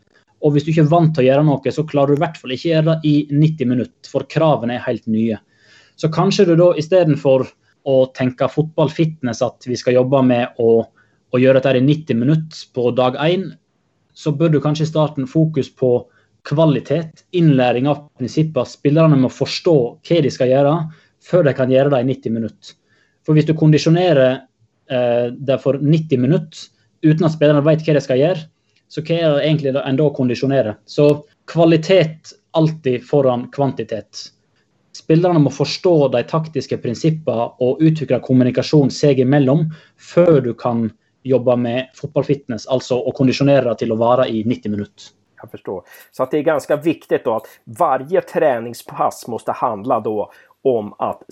Og 0.47 0.55
hvis 0.55 0.67
du 0.67 0.71
ikke 0.71 0.85
er 0.85 0.93
vant 0.93 1.13
til 1.17 1.25
å 1.25 1.27
gjøre 1.27 1.45
noe, 1.49 1.75
så 1.75 1.85
klarer 1.89 2.15
du 2.15 2.21
i 2.21 2.23
hvert 2.23 2.37
fall 2.39 2.55
ikke 2.55 2.71
gjøre 2.71 2.93
det 2.93 3.11
i 3.11 3.15
90 3.35 3.71
minutter, 3.73 4.11
for 4.11 4.27
kravene 4.31 4.77
er 4.77 4.85
helt 4.87 5.07
nye. 5.11 5.39
Så 5.99 6.11
kanskje 6.15 6.47
du 6.47 6.55
da 6.61 6.69
istedenfor 6.79 7.47
å 7.87 7.97
tenke 8.15 8.49
fotballfitness, 8.51 9.43
at 9.43 9.67
vi 9.67 9.79
skal 9.79 9.99
jobbe 9.99 10.23
med 10.27 10.61
å, 10.63 10.83
å 10.87 11.41
gjøre 11.41 11.63
dette 11.63 11.81
i 11.81 11.87
90 11.87 12.21
minutter 12.21 12.67
på 12.77 12.93
dag 12.95 13.19
én, 13.27 13.49
så 14.17 14.33
bør 14.33 14.55
du 14.55 14.61
kanskje 14.63 14.87
i 14.87 14.91
starten 14.91 15.29
fokus 15.29 15.69
på 15.75 15.91
kvalitet, 16.47 17.25
innlæring 17.37 17.89
av 17.91 18.05
prinsipper. 18.19 18.69
Spillerne 18.69 19.19
må 19.19 19.31
forstå 19.33 19.77
hva 20.07 20.21
de 20.23 20.33
skal 20.33 20.53
gjøre, 20.53 20.75
før 21.27 21.47
de 21.49 21.55
kan 21.59 21.73
gjøre 21.73 21.93
det 21.95 22.03
i 22.05 22.11
90 22.13 22.37
minutter. 22.37 22.77
For 23.27 23.35
hvis 23.35 23.49
du 23.49 23.57
kondisjonerer 23.59 24.37
eh, 24.39 25.33
det 25.35 25.59
for 25.63 25.81
90 25.83 26.23
minutter 26.23 26.69
uten 27.07 27.27
at 27.27 27.35
spillerne 27.35 27.65
vet 27.67 27.83
hva 27.83 27.97
de 27.97 28.03
skal 28.05 28.23
gjøre, 28.23 28.47
så 28.89 29.03
hva 29.03 29.17
er 29.17 29.35
det 29.35 29.45
egentlig 29.45 29.75
en 29.81 29.99
da 29.99 30.09
kondisjonerer? 30.15 30.79
Så 30.85 31.25
kvalitet 31.51 32.33
alltid 32.57 33.05
foran 33.07 33.49
kvantitet. 33.53 34.31
Spillerne 34.97 35.43
må 35.43 35.51
forstå 35.53 36.09
de 36.15 36.23
taktiske 36.25 36.79
prinsippene 36.81 37.51
og 37.61 37.83
utvikle 37.85 38.23
kommunikasjon 38.25 38.91
seg 38.95 39.21
imellom 39.21 39.67
før 40.01 40.41
du 40.47 40.55
kan 40.57 40.87
jobbe 41.27 41.57
med 41.59 41.91
fotballfitness, 41.99 42.69
altså 42.71 43.01
å 43.03 43.13
kondisjonere 43.13 43.75
til 43.77 43.93
å 43.93 43.99
vare 44.01 44.29
i 44.31 44.45
90 44.47 44.73
minutter. 44.73 45.13
Jag 45.43 45.51
förstår. 45.51 45.83
Så 46.13 46.29
det 46.31 46.39
är 46.39 46.43
ganska 46.43 46.77
viktigt 46.77 47.25
då 47.25 47.37
att 47.37 47.47
varje 47.65 48.21
träningspass 48.21 49.27
måste 49.27 49.53
handla 49.53 50.05
om 50.63 50.95
att 50.99 51.23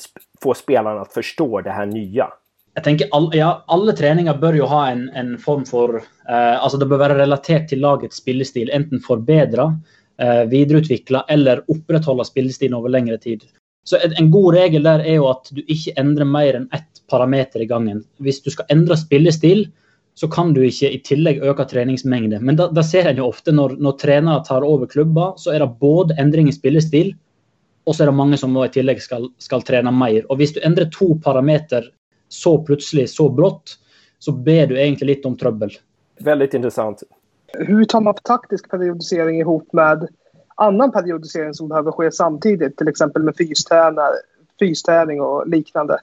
få 0.42 0.54
spelarna 0.54 1.00
att 1.00 1.12
förstå 1.12 1.60
det 1.60 1.70
här 1.70 1.86
nya 1.86 2.28
jeg 2.74 2.84
tenker 2.84 3.10
all, 3.14 3.28
ja, 3.36 3.50
Alle 3.70 3.94
treninger 3.96 4.38
bør 4.42 4.58
jo 4.58 4.68
ha 4.70 4.86
en, 4.90 5.06
en 5.14 5.34
form 5.38 5.64
for 5.68 6.00
eh, 6.00 6.56
altså 6.58 6.80
Det 6.80 6.88
bør 6.90 7.04
være 7.04 7.18
relatert 7.20 7.68
til 7.70 7.82
lagets 7.84 8.18
spillestil. 8.22 8.72
Enten 8.74 9.02
forbedra, 9.02 9.68
eh, 10.18 10.42
videreutvikla 10.50 11.24
eller 11.30 11.62
opprettholde 11.70 12.26
spillestilen 12.26 12.74
over 12.78 12.90
lengre 12.90 13.18
tid. 13.22 13.46
Så 13.84 14.00
en, 14.00 14.16
en, 14.18 14.30
god 14.32 14.54
regel 14.56 14.86
der 14.86 15.04
er 15.04 15.18
jo 15.20 15.28
at 15.30 15.50
du 15.52 15.60
ikke 15.62 15.94
endrer 16.00 16.26
mer 16.26 16.58
enn 16.58 16.68
ett 16.74 17.02
parameter 17.12 17.62
i 17.62 17.68
gangen. 17.70 18.02
Hvis 18.18 18.40
du 18.42 18.50
skal 18.50 18.70
endre 18.72 18.96
spillestil, 18.98 19.66
så 20.14 20.28
kan 20.30 20.54
du 20.54 20.62
ikke 20.64 20.90
i 20.94 21.02
tillegg 21.04 21.42
øke 21.44 21.66
treningsmengde. 21.68 22.38
Men 22.40 22.56
da, 22.58 22.70
da 22.72 22.82
ser 22.86 23.10
en 23.10 23.18
jo 23.20 23.28
ofte 23.28 23.52
når, 23.52 23.76
når 23.82 23.98
trenere 24.00 24.44
tar 24.46 24.66
over 24.66 24.88
klubber, 24.90 25.34
så 25.38 25.52
er 25.52 25.62
det 25.62 25.74
både 25.82 26.16
endring 26.22 26.48
i 26.48 26.54
spillestil, 26.54 27.12
og 27.84 27.94
så 27.94 28.04
er 28.04 28.10
det 28.10 28.16
mange 28.16 28.38
som 28.40 28.54
i 28.56 28.70
tillegg 28.72 29.02
skal, 29.02 29.28
skal 29.42 29.62
trene 29.66 29.92
mer. 29.92 30.22
Og 30.30 30.38
Hvis 30.40 30.54
du 30.56 30.62
endrer 30.64 30.88
to 30.94 31.12
parameter 31.22 31.90
så 32.34 32.56
plutselig, 32.66 33.08
så 33.14 33.28
brått, 33.30 33.78
så 34.18 34.32
ber 34.32 34.66
du 34.66 34.78
egentlig 34.78 35.14
litt 35.14 35.26
om 35.28 35.36
trøbbel. 35.38 35.72
Veldig 36.24 36.48
interessant. 36.54 37.02
Hvordan 37.54 37.90
tar 37.90 38.00
man 38.00 38.20
taktisk 38.26 38.70
periodisering 38.70 39.40
ihop 39.40 39.66
med 39.72 40.06
annen 40.62 40.92
periodisering 40.94 41.54
som 41.54 41.68
behøver 41.70 41.94
skje 41.94 42.10
samtidig, 42.14 42.72
f.eks. 42.74 42.88
exempel 42.94 43.26
med 43.26 43.38
fystrening 44.60 45.22
og 45.22 45.48
lignende? 45.50 45.98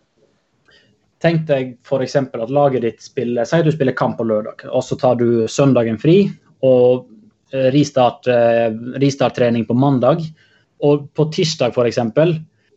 Tenk 1.21 1.45
deg 1.49 1.75
f.eks. 1.85 2.15
at 2.17 2.53
laget 2.53 2.85
ditt 2.85 3.03
spiller 3.03 3.45
Si 3.45 3.61
du 3.61 3.71
spiller 3.73 3.97
kamp 3.97 4.17
på 4.17 4.27
lørdag, 4.27 4.65
og 4.69 4.83
så 4.85 4.97
tar 4.99 5.19
du 5.19 5.47
søndagen 5.51 5.99
fri 6.01 6.23
og 6.65 7.07
eh, 7.53 7.69
restart, 7.75 8.27
eh, 8.31 8.69
restart 9.01 9.37
trening 9.37 9.67
på 9.69 9.77
mandag. 9.77 10.23
Og 10.81 11.09
på 11.13 11.27
tirsdag 11.33 11.75
f.eks. 11.77 11.99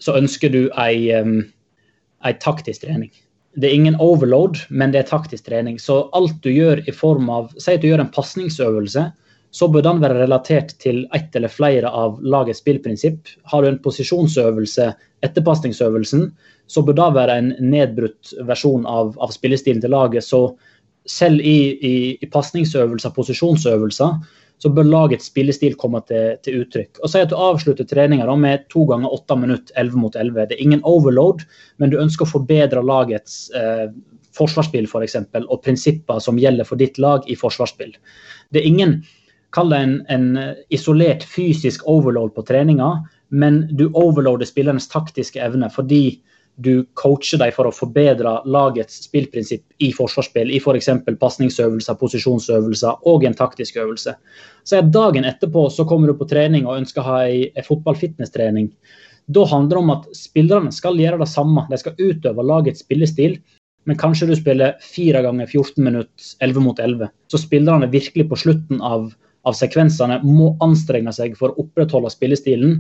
så 0.05 0.17
ønsker 0.19 0.53
du 0.53 0.63
ei, 0.77 1.09
ei 1.15 2.35
taktisk 2.43 2.85
trening 2.85 3.13
det 3.55 3.69
er 3.69 3.75
ingen 3.75 3.99
overload, 4.03 4.59
men 4.71 4.93
det 4.93 5.03
er 5.03 5.11
taktisk 5.11 5.47
trening. 5.47 5.79
Så 5.79 6.09
alt 6.17 6.41
du 6.43 6.51
gjør 6.51 6.83
i 6.89 6.95
form 6.95 7.31
av 7.31 7.53
Si 7.59 7.75
at 7.75 7.83
du 7.83 7.89
gjør 7.89 8.03
en 8.03 8.15
pasningsøvelse, 8.15 9.05
så 9.55 9.69
bør 9.71 9.85
den 9.87 10.01
være 10.03 10.19
relatert 10.25 10.73
til 10.83 11.05
ett 11.15 11.37
eller 11.39 11.53
flere 11.53 11.91
av 11.91 12.17
lagets 12.23 12.59
spillprinsipp. 12.65 13.31
Har 13.53 13.63
du 13.63 13.71
en 13.71 13.83
posisjonsøvelse 13.85 14.89
etter 15.23 15.47
pasningsøvelsen, 15.47 16.33
så 16.67 16.83
bør 16.83 16.99
det 16.99 17.11
være 17.15 17.37
en 17.39 17.53
nedbrutt 17.63 18.33
versjon 18.49 18.87
av, 18.91 19.15
av 19.23 19.31
spillestilen 19.31 19.85
til 19.85 19.95
laget. 19.95 20.27
Så 20.27 20.57
selv 21.07 21.45
i, 21.45 21.59
i, 21.79 21.95
i 22.19 22.31
pasningsøvelser, 22.33 23.15
posisjonsøvelser, 23.15 24.19
så 24.64 24.71
bør 24.73 24.87
lagets 24.88 25.26
spillestil 25.28 25.75
komme 25.76 26.00
til, 26.09 26.38
til 26.40 26.62
uttrykk. 26.62 27.02
Og 27.02 27.11
Si 27.12 27.21
at 27.21 27.28
du 27.28 27.37
avslutter 27.37 27.85
treninga 27.85 28.37
med 28.40 28.64
to 28.73 28.87
ganger 28.88 29.12
åtte 29.12 29.37
minutter 29.37 29.76
11 29.76 30.00
mot 30.00 30.16
11. 30.16 30.47
Det 30.49 30.56
er 30.56 30.62
ingen 30.64 30.80
overload, 30.88 31.44
men 31.76 31.92
du 31.92 31.99
ønsker 32.00 32.25
å 32.25 32.33
forbedre 32.33 32.80
lagets 32.80 33.50
eh, 33.52 33.90
forsvarsspill 34.33 34.88
for 34.88 35.04
eksempel, 35.04 35.44
og 35.52 35.61
prinsipper 35.66 36.23
som 36.25 36.40
gjelder 36.40 36.64
for 36.64 36.80
ditt 36.80 36.97
lag 37.02 37.28
i 37.28 37.37
forsvarsspill. 37.37 37.92
Det 38.49 38.62
er 38.62 38.71
ingen 38.73 39.02
Kall 39.54 39.68
det 39.71 39.78
en, 39.85 39.92
en 40.11 40.54
isolert 40.75 41.23
fysisk 41.30 41.85
overload 41.87 42.33
på 42.35 42.42
treninga, 42.49 42.88
men 43.30 43.61
du 43.78 43.85
overloader 43.92 44.49
spillernes 44.49 44.88
taktiske 44.90 45.38
evne 45.38 45.68
fordi 45.71 46.16
du 46.57 46.85
coacher 46.95 47.41
dem 47.43 47.53
for 47.55 47.67
å 47.67 47.75
forbedre 47.75 48.37
lagets 48.47 49.01
spillprinsipp 49.09 49.65
i 49.83 49.91
forsvarsspill, 49.95 50.53
i 50.55 50.61
f.eks. 50.63 50.91
For 51.07 51.19
pasningsøvelser, 51.19 51.99
posisjonsøvelser 51.99 53.09
og 53.11 53.27
en 53.27 53.35
taktisk 53.39 53.81
øvelse. 53.83 54.15
Så 54.63 54.79
er 54.79 54.93
Dagen 54.95 55.27
etterpå 55.27 55.67
så 55.73 55.87
kommer 55.89 56.11
du 56.11 56.19
på 56.19 56.29
trening 56.31 56.69
og 56.69 56.79
ønsker 56.79 57.03
å 57.03 57.09
ha 57.09 57.19
ei, 57.27 57.67
fotball-fitness-trening. 57.67 58.71
Da 59.35 59.45
handler 59.51 59.75
det 59.75 59.83
om 59.83 59.93
at 59.97 60.09
spillerne 60.15 60.73
skal 60.75 61.01
gjøre 61.01 61.23
det 61.25 61.31
samme. 61.33 61.67
De 61.71 61.81
skal 61.81 61.99
utøve 61.99 62.47
lagets 62.47 62.85
spillestil. 62.85 63.39
Men 63.85 63.99
kanskje 64.01 64.31
du 64.31 64.35
spiller 64.39 64.79
fire 64.81 65.21
ganger 65.25 65.49
14 65.51 65.85
minutter 65.85 66.33
11 66.45 66.65
mot 66.65 66.79
11. 66.81 67.11
Så 67.33 67.41
spillerne 67.43 67.91
virkelig 67.93 68.29
på 68.31 68.39
slutten 68.41 68.81
av, 68.85 69.11
av 69.45 69.57
sekvensene 69.59 70.23
må 70.25 70.55
anstrenge 70.65 71.13
seg 71.13 71.37
for 71.41 71.53
å 71.53 71.67
opprettholde 71.67 72.13
spillestilen 72.13 72.79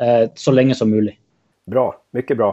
eh, 0.00 0.28
så 0.36 0.54
lenge 0.56 0.76
som 0.78 0.92
mulig. 0.92 1.18
Bra, 1.66 1.90
mye 2.14 2.38
bra. 2.38 2.52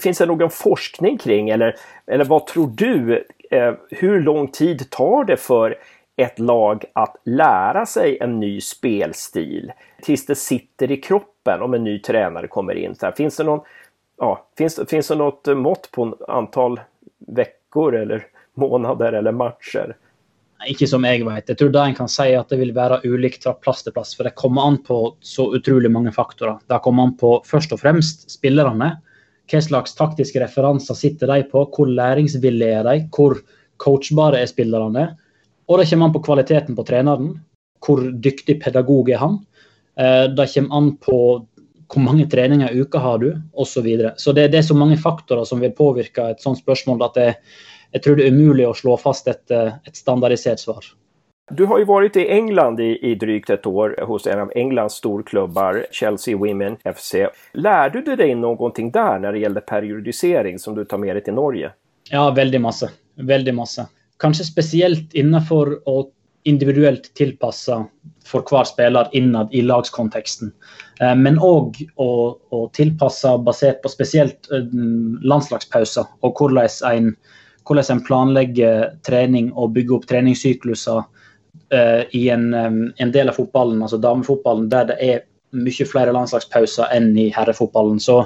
Finns 0.00 0.18
det 0.18 0.26
någon 0.26 0.50
forskning 0.50 1.18
kring 1.18 1.50
eller, 1.50 1.76
eller 2.06 2.24
vad 2.24 2.46
tror 2.46 2.70
du? 2.76 3.24
Eh, 3.50 3.74
lång 4.02 4.48
tid 4.48 4.90
tar 4.90 5.24
det 5.24 5.36
för 5.36 5.78
ett 6.16 6.38
lag 6.38 6.84
att 6.92 7.16
lära 7.24 7.86
sig 7.86 8.18
en 8.20 8.40
ny 8.40 8.60
spelstil 8.60 9.72
tills 10.02 10.26
det 10.26 10.34
sitter 10.34 10.90
i 10.90 10.96
kroppen 10.96 11.62
om 11.62 11.74
en 11.74 11.84
ny 11.84 11.98
tränare 11.98 12.48
kommer 12.48 12.74
in? 12.74 12.94
Så 12.94 13.12
finns, 13.12 13.36
det 13.36 13.44
någon, 13.44 13.60
ja, 14.18 14.46
finns, 14.58 14.80
finns 14.88 15.08
det 15.08 15.14
något 15.14 15.46
mått 15.46 15.90
på 15.92 16.16
antal 16.28 16.80
veckor 17.18 17.94
eller 17.94 18.26
månader 18.54 19.12
eller 19.12 19.32
matcher? 19.32 19.96
Ikke 20.68 20.86
som 20.86 21.04
jeg 21.04 21.24
vet. 21.26 21.48
Jeg 21.48 21.58
tror 21.58 21.70
det 21.74 21.80
en 21.80 21.94
kan 21.94 22.10
si 22.10 22.28
at 22.38 22.52
det 22.52 22.60
vil 22.60 22.74
være 22.76 23.00
ulikt 23.02 23.42
fra 23.42 23.54
plass 23.58 23.82
til 23.82 23.94
plass. 23.94 24.12
For 24.14 24.28
det 24.28 24.36
kommer 24.38 24.68
an 24.68 24.78
på 24.86 25.16
så 25.20 25.48
utrolig 25.56 25.90
mange 25.90 26.12
faktorer. 26.14 26.60
Det 26.70 26.78
kommer 26.84 27.08
an 27.08 27.16
på 27.18 27.40
først 27.46 27.74
og 27.74 27.80
fremst 27.82 28.28
spillerne 28.30 28.92
hva 29.50 29.60
slags 29.62 29.96
taktiske 29.98 30.40
referanser 30.42 30.96
sitter 30.96 31.30
de 31.30 31.42
på? 31.50 31.64
Hvor 31.74 31.90
læringsvillige 31.90 32.78
er 32.80 32.86
de? 32.88 33.06
Hvor 33.12 33.40
coachbare 33.82 34.42
er 34.42 34.50
spillerne? 34.50 35.08
Og 35.68 35.80
det 35.80 35.88
kommer 35.90 36.08
an 36.08 36.14
på 36.14 36.24
kvaliteten 36.26 36.76
på 36.78 36.84
treneren. 36.86 37.32
Hvor 37.82 38.04
dyktig 38.22 38.60
pedagog 38.62 39.10
er 39.10 39.22
han? 39.22 39.40
Eh, 39.98 40.28
det 40.32 40.48
kommer 40.54 40.78
an 40.78 40.94
på 41.02 41.18
hvor 41.92 42.00
mange 42.00 42.24
treninger 42.30 42.72
i 42.72 42.80
uka 42.80 42.98
har 43.02 43.18
du, 43.20 43.28
osv. 43.52 43.72
Så, 43.72 43.82
videre. 43.84 44.14
så 44.16 44.32
det, 44.32 44.48
det, 44.52 44.62
er 44.62 44.68
så 44.70 44.76
mange 44.78 44.96
faktorer 44.96 45.44
som 45.44 45.60
vil 45.60 45.74
påvirke 45.76 46.30
et 46.32 46.40
sånt 46.40 46.62
spørsmål 46.62 47.04
at 47.04 47.18
det, 47.18 47.28
jeg 47.92 48.04
tror 48.04 48.16
det 48.16 48.26
er 48.26 48.32
umulig 48.32 48.64
å 48.68 48.76
slå 48.76 48.96
fast 49.00 49.28
et, 49.28 49.44
eh, 49.52 49.74
et 49.84 49.98
standardisert 49.98 50.62
svar. 50.62 50.86
Du 51.50 51.64
har 51.64 51.78
ju 51.78 51.84
varit 51.84 52.16
i 52.16 52.28
England 52.28 52.80
i, 52.80 53.10
i 53.10 53.14
drygt 53.14 53.50
ett 53.50 53.66
år 53.66 54.04
hos 54.06 54.26
en 54.26 54.40
av 54.40 54.52
Englands 54.54 54.94
storklubbar, 54.94 55.86
Chelsea 55.90 56.36
Women 56.36 56.76
FC. 56.96 57.14
Lärde 57.52 58.00
du 58.00 58.16
dig 58.16 58.34
någonting 58.34 58.90
där 58.90 59.18
när 59.18 59.32
det 59.32 59.38
gällde 59.38 59.60
periodisering 59.60 60.58
som 60.58 60.74
du 60.74 60.84
tar 60.84 60.98
med 60.98 61.16
dig 61.16 61.24
till 61.24 61.34
Norge? 61.34 61.72
Ja, 62.10 62.30
veldig 62.30 62.60
masse. 62.60 62.90
Veldig 63.14 63.54
masse. 63.54 63.86
Kanskje 64.18 64.44
spesielt 64.44 65.14
innenfor 65.14 65.88
å 65.88 66.10
individuelt 66.42 67.14
tilpasse 67.14 67.84
for 68.26 68.46
hver 68.50 68.64
spiller 68.64 69.08
innad 69.12 69.48
i 69.54 69.62
lagskonteksten. 69.62 70.52
Eh, 71.00 71.14
men 71.16 71.38
òg 71.38 71.78
å, 71.96 72.10
å, 72.50 72.66
tilpasse 72.74 73.36
basert 73.46 73.82
på 73.82 73.90
spesielt 73.90 74.50
eh, 74.54 74.66
landslagspauser 75.22 76.06
og 76.22 76.38
hvordan 76.38 76.70
en, 76.90 77.12
hvordan 77.66 77.96
en 77.96 78.04
planlegger 78.06 78.94
trening 79.06 79.52
og 79.52 79.74
bygger 79.76 79.98
opp 79.98 80.08
treningssykluser 80.10 81.02
uh, 81.74 82.02
i 82.10 82.28
en, 82.28 82.54
um, 82.54 82.92
en, 82.96 83.12
del 83.12 83.28
av 83.28 83.38
fotballen, 83.38 83.82
altså 83.82 84.00
damefotballen, 84.02 84.68
der 84.72 84.90
det 84.92 84.98
er 85.00 85.22
mye 85.52 85.86
flere 85.88 86.14
landslagspauser 86.16 86.92
enn 86.96 87.12
i 87.18 87.28
herrefotballen. 87.34 88.00
Så 88.00 88.22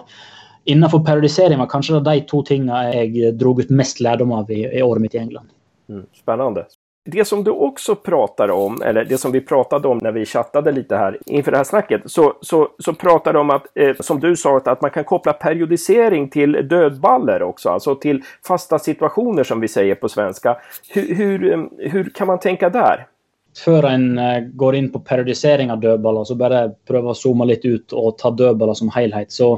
innenfor 0.65 1.05
periodisering 1.07 1.59
var 1.59 1.71
kanskje 1.71 2.01
de 2.07 2.21
to 2.31 2.43
tingene 2.47 2.85
jeg 2.95 3.37
dro 3.39 3.57
ut 3.59 3.71
mest 3.71 4.01
lærdom 4.01 4.35
av 4.37 4.51
i, 4.51 4.63
i 4.67 4.83
året 4.83 5.03
mitt 5.03 5.15
i 5.15 5.23
England. 5.23 5.51
Mm, 5.89 6.07
spennende. 6.15 6.67
Det 7.09 7.25
som 7.25 7.45
du 7.45 7.51
også 7.51 7.95
pratar 7.95 8.51
om, 8.51 8.83
eller 8.83 9.05
det 9.05 9.19
som 9.19 9.33
vi 9.33 9.41
pratade 9.41 9.89
om 9.89 9.99
när 10.03 10.13
vi 10.13 10.25
chattade 10.27 10.73
lite 10.73 10.97
här 10.97 11.19
inför 11.27 11.51
det 11.51 11.57
här 11.57 11.65
snacket, 11.65 12.03
så, 12.07 12.35
så, 12.41 12.69
så 12.79 12.95
pratar 12.95 13.33
du 13.33 13.39
om 13.39 13.51
att, 13.51 13.67
eh, 13.75 13.97
som 14.01 14.21
du 14.21 14.37
sa, 14.37 14.57
att 14.57 14.81
man 14.81 14.91
kan 14.91 15.05
koppla 15.05 15.33
periodisering 15.33 16.29
till 16.29 16.69
dödballer 16.69 17.43
också, 17.43 17.71
alltså 17.71 17.95
till 17.95 18.23
fasta 18.47 18.79
situationer 18.79 19.45
som 19.45 19.61
vi 19.61 19.69
säger 19.69 19.95
på 19.95 20.09
svenska. 20.09 20.57
Hur, 20.89 22.11
kan 22.15 22.27
man 22.27 22.39
tänka 22.39 22.71
där? 22.71 23.07
Før 23.57 23.89
en 23.89 24.19
eh, 24.19 24.45
går 24.59 24.77
inn 24.77 24.91
på 24.93 25.03
periodisering 25.07 25.73
av 25.73 25.81
dødballer, 25.81 26.29
så 26.29 26.37
bare 26.39 26.69
prøve 26.89 27.13
å 27.13 27.17
zoome 27.17 27.47
litt 27.49 27.65
ut 27.65 27.95
og 27.97 28.17
ta 28.21 28.33
dødballer 28.35 28.77
som 28.77 28.93
helhet. 28.95 29.33
Så 29.33 29.55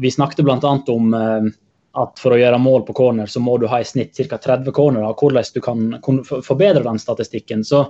vi 0.00 0.12
snakket 0.12 0.44
bl.a. 0.46 0.74
om 0.92 1.16
eh, 1.16 1.48
at 1.96 2.20
for 2.20 2.36
å 2.36 2.38
gjøre 2.40 2.60
mål 2.60 2.84
på 2.88 2.96
corner, 2.96 3.28
så 3.28 3.40
må 3.40 3.56
du 3.60 3.68
ha 3.72 3.80
i 3.80 3.88
snitt 3.88 4.16
ca. 4.16 4.38
30 4.38 4.72
cornerer. 4.76 5.16
Hvordan 5.16 5.52
du 5.54 5.60
kan 5.64 6.22
forbedre 6.24 6.84
den 6.84 7.00
statistikken. 7.00 7.64
Så 7.64 7.86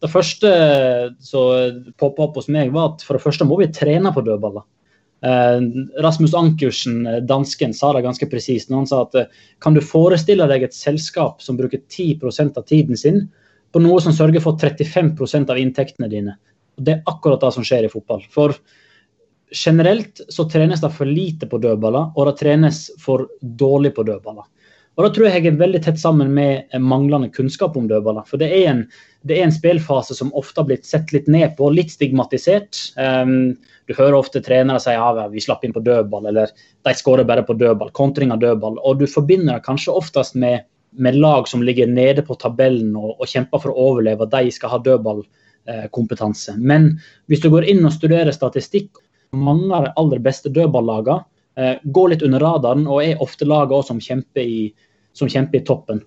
det 0.00 0.08
første 0.08 0.52
som 1.24 1.82
poppa 2.00 2.28
opp 2.28 2.38
hos 2.40 2.48
meg, 2.52 2.72
var 2.72 2.94
at 2.94 3.04
for 3.04 3.18
det 3.18 3.24
første 3.24 3.48
må 3.48 3.60
vi 3.60 3.68
trene 3.72 4.12
på 4.16 4.24
dødballer. 4.24 4.64
Eh, 5.28 5.58
Rasmus 6.00 6.36
Ankersen, 6.36 7.02
dansken, 7.28 7.76
sa 7.76 7.92
det 7.96 8.06
ganske 8.06 8.28
presist 8.32 8.72
når 8.72 8.82
han 8.82 8.88
sa 8.88 9.02
at 9.04 9.36
kan 9.60 9.76
du 9.76 9.84
forestille 9.84 10.48
deg 10.48 10.64
et 10.64 10.76
selskap 10.76 11.44
som 11.44 11.60
bruker 11.60 11.84
10 11.84 12.16
av 12.56 12.64
tiden 12.64 12.96
sin 12.96 13.26
på 13.72 13.82
noe 13.82 14.00
som 14.02 14.14
sørger 14.14 14.42
for 14.44 14.58
35% 14.60 15.50
av 15.50 15.58
inntektene 15.58 16.10
dine. 16.10 16.36
Og 16.78 16.84
Det 16.84 16.94
er 16.96 17.10
akkurat 17.10 17.42
det 17.42 17.52
som 17.54 17.66
skjer 17.66 17.86
i 17.86 17.92
fotball. 17.92 18.22
For 18.32 18.54
generelt 19.50 20.22
så 20.28 20.46
trenes 20.50 20.82
det 20.82 20.92
for 20.94 21.08
lite 21.08 21.48
på 21.50 21.58
dødballer, 21.62 22.12
og 22.16 22.26
det 22.26 22.38
trenes 22.40 22.88
for 23.02 23.28
dårlig 23.40 23.94
på 23.96 24.06
dødballer. 24.06 24.46
Og 24.98 25.06
Det 25.06 25.14
tror 25.16 25.30
jeg 25.30 25.46
er 25.46 25.56
veldig 25.56 25.80
tett 25.84 26.00
sammen 26.00 26.32
med 26.34 26.74
manglende 26.76 27.30
kunnskap 27.32 27.76
om 27.78 27.86
dødballer. 27.88 28.26
For 28.28 28.36
det 28.36 28.50
er 28.52 28.66
en, 28.68 28.82
det 29.24 29.38
er 29.38 29.46
en 29.46 29.54
spillfase 29.54 30.16
som 30.18 30.32
ofte 30.36 30.60
har 30.60 30.66
blitt 30.68 30.84
sett 30.84 31.14
litt 31.14 31.28
ned 31.30 31.54
på, 31.56 31.70
litt 31.72 31.94
stigmatisert. 31.94 32.76
Um, 32.98 33.54
du 33.88 33.94
hører 33.96 34.18
ofte 34.18 34.42
trenere 34.44 34.82
si 34.82 34.92
ja, 34.92 35.28
vi 35.32 35.40
slapp 35.40 35.64
inn 35.64 35.72
på 35.72 35.80
dødball, 35.86 36.26
eller 36.28 36.52
de 36.84 36.94
skårer 36.98 37.24
bare 37.24 37.46
på 37.46 37.56
dødball. 37.56 37.94
Kontring 37.96 38.34
av 38.34 38.42
dødball. 38.42 38.76
Og 38.84 39.00
du 39.00 39.06
forbinder 39.08 39.56
det 39.56 39.64
kanskje 39.64 39.94
oftest 39.96 40.36
med 40.36 40.66
med 40.92 41.16
lag 41.16 41.48
som 41.48 41.62
ligger 41.62 41.86
nede 41.86 42.22
på 42.26 42.34
tabellen 42.40 42.96
og, 42.98 43.14
og 43.20 43.28
kjemper 43.28 43.62
for 43.62 43.72
å 43.72 43.86
overleve, 43.90 44.28
de 44.30 44.50
skal 44.54 44.74
ha 44.74 44.80
dødballkompetanse. 44.84 46.56
Men 46.58 46.92
hvis 47.30 47.42
du 47.44 47.50
går 47.52 47.68
inn 47.70 47.84
og 47.86 47.94
studerer 47.94 48.34
statistikk, 48.34 48.98
mange 49.30 49.70
av 49.74 49.86
de 49.86 49.92
aller 50.00 50.22
beste 50.22 50.50
dødballagene 50.50 51.22
eh, 51.60 51.76
går 51.84 52.14
litt 52.14 52.24
under 52.26 52.42
radaren 52.42 52.86
og 52.90 53.04
er 53.04 53.22
ofte 53.22 53.46
lagene 53.46 53.86
som 53.86 54.00
som 54.00 55.28
kjemper 55.28 55.58
i 55.58 55.64
toppen. 55.66 56.02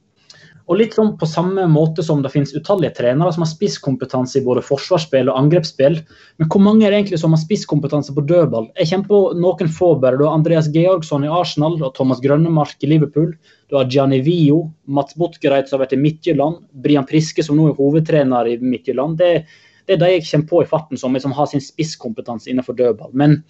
Og 0.71 0.77
litt 0.79 0.93
sånn 0.95 1.11
på 1.19 1.27
samme 1.27 1.65
måte 1.67 2.05
som 2.05 2.21
det 2.23 2.31
finnes 2.31 2.53
utallige 2.55 2.95
trenere 3.01 3.33
som 3.35 3.43
har 3.43 3.49
spisskompetanse 3.51 4.39
i 4.39 4.43
både 4.45 4.61
forsvarsspill 4.63 5.27
og 5.27 5.39
angrepsspill. 5.41 5.97
Men 6.39 6.49
hvor 6.51 6.63
mange 6.63 6.85
er 6.85 6.93
det 6.93 7.01
egentlig 7.01 7.19
som 7.19 7.35
har 7.35 7.41
spisskompetanse 7.41 8.15
på 8.15 8.23
dødball? 8.29 8.69
Jeg 8.79 8.93
kjenner 8.93 9.09
på 9.09 9.19
noen 9.43 9.73
få 9.75 9.89
bare. 9.99 10.19
Du 10.19 10.23
har 10.23 10.37
Andreas 10.37 10.69
Georgsson 10.71 11.27
i 11.27 11.33
Arsenal 11.41 11.75
og 11.81 11.91
Thomas 11.97 12.23
Grønnemark 12.23 12.79
i 12.79 12.93
Liverpool. 12.93 13.33
Du 13.67 13.75
har 13.75 13.91
Gianni 13.91 14.21
Vio, 14.23 14.61
Mats 14.87 15.19
Botgereit 15.19 15.67
som 15.67 15.77
har 15.77 15.83
vært 15.83 15.97
i 15.97 16.01
Midtjylland, 16.05 16.63
Brian 16.85 17.09
Priske 17.09 17.43
som 17.43 17.59
nå 17.59 17.67
er 17.73 17.77
hovedtrener 17.81 18.53
i 18.53 18.55
Midtjylland. 18.63 19.19
Det, 19.19 19.33
det, 19.83 19.97
er 19.97 20.03
de 20.05 20.11
jeg 20.15 20.27
kommer 20.31 20.51
på 20.53 20.63
i 20.63 20.71
farten 20.71 21.01
som, 21.01 21.19
som 21.19 21.35
har 21.35 21.51
sin 21.51 21.63
spisskompetanse 21.63 22.53
innenfor 22.53 22.79
dødball. 22.79 23.11
Men 23.11 23.41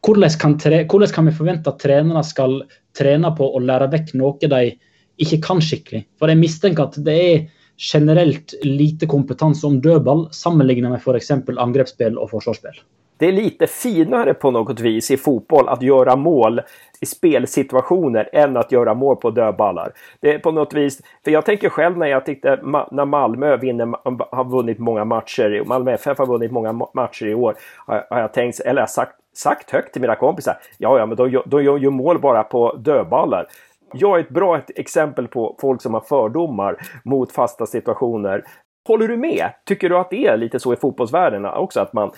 hvordan 0.00 0.32
kan, 0.40 0.56
hvordan 0.56 1.12
kan 1.12 1.28
vi 1.28 1.36
forvente 1.36 1.68
at 1.68 1.82
trenere 1.84 2.24
skal 2.24 2.62
trene 2.96 3.36
på 3.36 3.52
å 3.52 3.60
lære 3.60 3.92
vekk 3.92 4.14
noe 4.16 4.48
de 4.48 4.78
ikke 5.18 5.40
kan 5.44 5.62
skikkelig. 5.64 6.04
For 6.18 6.30
jeg 6.30 6.40
mistenker 6.40 6.88
at 6.88 7.00
det 7.04 7.16
er 7.22 7.48
generelt 7.78 8.54
lite 8.66 9.06
kompetanse 9.06 9.66
om 9.66 9.80
dødball 9.82 10.28
sammenlignet 10.34 10.90
med 10.94 11.02
f.eks. 11.02 11.30
angrepsspill 11.58 12.18
og 12.18 12.32
forsvarsspill. 12.32 12.80
Det 13.18 13.28
er 13.28 13.32
lite 13.34 13.66
finere 13.66 14.34
på 14.38 14.50
noe 14.54 14.74
vis 14.78 15.10
i 15.10 15.16
fotball 15.18 15.66
å 15.66 15.76
gjøre 15.82 16.14
mål 16.18 16.60
i 17.02 17.06
spelsituasjoner 17.06 18.30
enn 18.30 18.58
å 18.58 18.62
gjøre 18.70 18.94
mål 18.94 19.18
på 19.22 19.32
dødballer. 19.34 19.94
Det 20.22 20.36
er 20.36 20.42
på 20.42 20.52
noe 20.54 20.70
vis, 20.74 21.00
for 21.24 21.34
Jeg 21.34 21.46
tenker 21.46 21.74
selv 21.74 21.98
når 21.98 22.12
jeg 22.12 22.24
tyckte, 22.28 22.56
når 22.62 23.10
Malmö 23.10 23.56
vinner, 23.58 23.94
har 24.32 24.46
vunnet 24.46 24.78
mange 24.78 25.04
matcher, 25.04 25.58
Malmö 25.66 25.96
FF 25.98 26.22
har 26.22 26.30
vunnet 26.30 26.54
mange 26.54 26.74
matcher 26.94 27.32
i 27.32 27.34
år, 27.34 27.58
har, 27.86 28.06
jeg, 28.10 28.32
tenkt, 28.34 28.62
eller 28.64 28.84
jeg 28.84 28.86
har 28.86 28.94
sagt, 28.94 29.18
sagt 29.34 29.74
høyt 29.74 29.90
til 29.94 30.02
mine 30.02 30.16
kompiser 30.18 30.58
ja 30.82 30.90
ja 30.98 31.06
men 31.06 31.18
de, 31.18 31.28
gör 31.62 31.78
ju 31.78 31.90
mål 31.90 32.18
bare 32.18 32.44
på 32.44 32.70
dødballer. 32.78 33.46
Jag 33.92 34.16
är 34.16 34.20
ett 34.20 34.28
bra 34.28 34.60
exempel 34.76 35.28
på 35.28 35.56
folk 35.60 35.82
som 35.82 35.94
har 35.94 36.00
fördomar 36.00 36.76
mot 37.04 37.32
fasta 37.32 37.66
situationer. 37.66 38.44
Håller 38.88 39.08
du 39.08 39.16
med? 39.16 39.50
Tycker 39.64 39.88
du 39.88 39.98
att 39.98 40.10
det 40.10 40.26
är 40.26 40.36
lite 40.36 40.60
så 40.60 40.72
i 40.72 40.76
fotbollsvärlden 40.76 41.44
också? 41.44 41.80
Att, 41.80 41.92
man, 41.92 42.10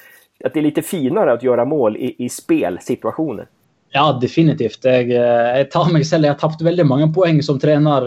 att 0.44 0.54
det 0.54 0.61
är 0.61 0.62
lite 0.62 0.83
finare 0.83 1.33
att 1.33 1.42
göra 1.42 1.64
mål 1.64 1.96
i, 1.96 2.24
i 2.24 2.28
spelsituationer? 2.28 3.46
Ja, 3.92 4.18
definitivt. 4.22 4.85
Jeg, 4.85 5.09
jeg, 5.11 5.66
tar 5.70 5.88
meg 5.90 6.06
selv. 6.06 6.24
Jeg 6.24 6.37
har 6.37 6.38
tapt 6.38 6.62
veldig 6.62 6.87
mange 6.87 7.09
poeng 7.14 7.40
som 7.42 7.59
trener 7.59 8.06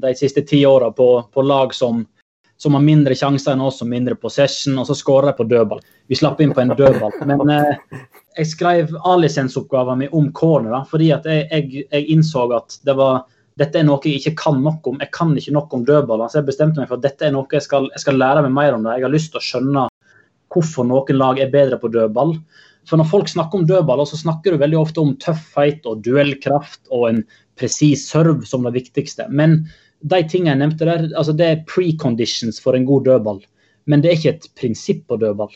de 0.00 0.14
siste 0.16 0.40
ti 0.48 0.62
åra 0.66 0.88
på, 0.90 1.08
på, 1.32 1.42
lag 1.42 1.74
som, 1.74 2.06
som, 2.62 2.76
har 2.76 2.84
mindre 2.84 3.16
sjanser 3.18 3.56
enn 3.56 3.64
oss 3.64 3.82
og 3.82 3.90
mindre 3.90 4.14
possession, 4.14 4.76
og 4.78 4.86
så 4.86 4.94
skårer 4.94 5.32
de 5.32 5.38
på 5.40 5.48
dødball. 5.50 5.82
Vi 6.06 6.18
slapp 6.18 6.40
inn 6.40 6.54
på 6.54 6.62
en 6.62 6.74
dødball. 6.78 7.16
Men 7.26 7.50
eh, 7.50 8.02
jeg 8.38 8.50
skrev 8.52 8.92
A-lisensoppgaven 9.02 10.04
min 10.04 10.14
om 10.14 10.30
corner 10.36 10.86
fordi 10.90 11.10
at 11.14 11.26
jeg, 11.28 11.48
jeg, 11.50 11.86
jeg, 11.90 12.08
innså 12.14 12.46
at 12.54 12.78
det 12.86 12.94
var, 12.98 13.24
dette 13.58 13.80
er 13.80 13.88
noe 13.88 14.00
jeg 14.06 14.22
ikke 14.22 14.36
kan 14.44 14.62
nok 14.62 14.92
om. 14.92 15.00
Jeg 15.02 15.10
kan 15.16 15.34
ikke 15.36 15.56
nok 15.58 15.74
om 15.74 15.86
dødballer. 15.88 16.30
Så 16.30 16.40
jeg 16.40 16.50
bestemte 16.52 16.82
meg 16.82 16.90
for 16.90 17.00
at 17.00 17.06
dette 17.08 17.26
er 17.26 17.34
noe 17.34 17.50
jeg 17.50 17.66
skal, 17.66 17.90
jeg 17.92 18.04
skal 18.04 18.20
lære 18.22 18.46
meg 18.46 18.54
mer 18.60 18.78
om. 18.78 18.86
det. 18.86 18.98
Jeg 18.98 19.08
har 19.08 19.16
lyst 19.16 19.34
til 19.34 19.42
å 19.42 19.46
skjønne 19.48 19.86
hvorfor 20.52 20.86
noen 20.86 21.18
lag 21.18 21.40
er 21.40 21.52
bedre 21.52 21.80
på 21.80 21.90
dødball. 21.92 22.36
For 22.88 22.98
når 22.98 23.10
folk 23.10 23.30
snakker 23.30 23.60
om 23.60 23.66
dødballer, 23.68 24.08
så 24.08 24.18
snakker 24.18 24.54
du 24.54 24.62
veldig 24.62 24.78
ofte 24.80 25.02
om 25.02 25.14
tøffhet 25.22 25.86
og 25.86 26.02
duellkraft 26.06 26.90
og 26.90 27.08
en 27.10 27.22
presis 27.58 28.08
serve 28.10 28.46
som 28.48 28.66
det 28.66 28.74
viktigste. 28.74 29.28
Men 29.30 29.62
de 30.02 30.22
tingene 30.28 30.54
jeg 30.54 30.60
nevnte 30.62 30.88
der, 30.88 31.04
altså 31.18 31.34
det 31.36 31.46
er 31.48 31.62
preconditions 31.70 32.58
for 32.62 32.76
en 32.76 32.86
god 32.88 33.06
dødball. 33.06 33.38
Men 33.90 34.02
det 34.02 34.10
er 34.10 34.18
ikke 34.18 34.34
et 34.36 34.48
prinsipp 34.58 35.04
på 35.10 35.18
dødball. 35.20 35.52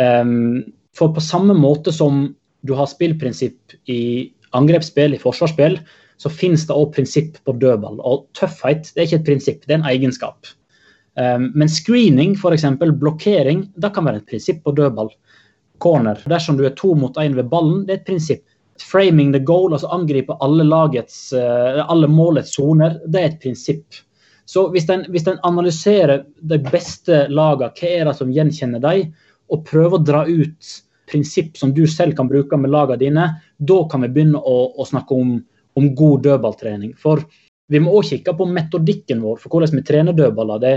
Um, 0.00 0.64
for 0.96 1.12
på 1.14 1.22
samme 1.22 1.56
måte 1.56 1.92
som 1.94 2.26
du 2.64 2.74
har 2.76 2.88
spillprinsipp 2.90 3.76
i 3.90 4.32
angrepsspill, 4.56 5.16
i 5.16 5.20
forsvarsspill, 5.20 5.78
så 6.22 6.30
finnes 6.30 6.64
det 6.68 6.76
òg 6.76 6.92
prinsipp 6.94 7.38
på 7.44 7.56
dødball. 7.60 7.98
Og 8.06 8.28
tøffhet 8.38 8.92
det 8.92 9.02
er 9.02 9.08
ikke 9.08 9.20
et 9.22 9.30
prinsipp, 9.30 9.64
det 9.66 9.76
er 9.76 9.82
en 9.82 9.90
egenskap. 9.90 10.48
Um, 11.14 11.50
men 11.54 11.70
screening, 11.70 12.34
f.eks. 12.38 12.66
blokkering, 12.80 13.68
det 13.78 13.92
kan 13.94 14.08
være 14.08 14.22
et 14.22 14.30
prinsipp 14.30 14.64
på 14.64 14.74
dødball 14.76 15.12
corner. 15.82 16.18
Dersom 16.30 16.58
du 16.58 16.64
er 16.66 16.76
to 16.78 16.94
mot 16.98 17.16
én 17.20 17.36
ved 17.36 17.50
ballen, 17.50 17.84
det 17.86 17.96
er 17.96 18.02
et 18.02 18.08
prinsipp. 18.08 18.44
Framing 18.82 19.32
the 19.32 19.38
goal, 19.38 19.72
altså 19.72 19.90
angripe 19.94 20.34
alle, 20.42 20.64
lagets, 20.66 21.32
eh, 21.32 21.82
alle 21.84 22.08
målets 22.10 22.56
soner, 22.56 22.98
det 23.06 23.20
er 23.20 23.28
et 23.30 23.40
prinsipp. 23.42 24.00
Så 24.44 24.66
hvis 24.74 24.88
en, 24.92 25.04
hvis 25.08 25.28
en 25.30 25.38
analyserer 25.46 26.24
de 26.42 26.58
beste 26.66 27.24
lagene, 27.30 27.70
hva 27.70 27.92
er 27.92 28.10
det 28.10 28.16
som 28.18 28.32
gjenkjenner 28.34 28.82
dem, 28.82 29.14
og 29.52 29.64
prøver 29.68 29.98
å 29.98 30.04
dra 30.04 30.24
ut 30.26 30.74
prinsipp 31.10 31.56
som 31.60 31.72
du 31.76 31.84
selv 31.86 32.16
kan 32.16 32.28
bruke 32.28 32.58
med 32.58 32.72
lagene 32.72 33.00
dine, 33.00 33.24
da 33.58 33.78
kan 33.90 34.04
vi 34.04 34.12
begynne 34.12 34.40
å, 34.40 34.56
å 34.76 34.86
snakke 34.88 35.16
om, 35.16 35.34
om, 35.78 35.88
god 35.96 36.24
dødballtrening. 36.26 36.94
For 37.00 37.22
vi 37.72 37.80
må 37.80 37.94
òg 37.96 38.08
kikke 38.10 38.34
på 38.36 38.48
metodikken 38.50 39.22
vår 39.24 39.40
for 39.40 39.52
hvordan 39.52 39.78
vi 39.78 39.86
trener 39.86 40.16
dødballer. 40.16 40.62
Det, 40.64 40.74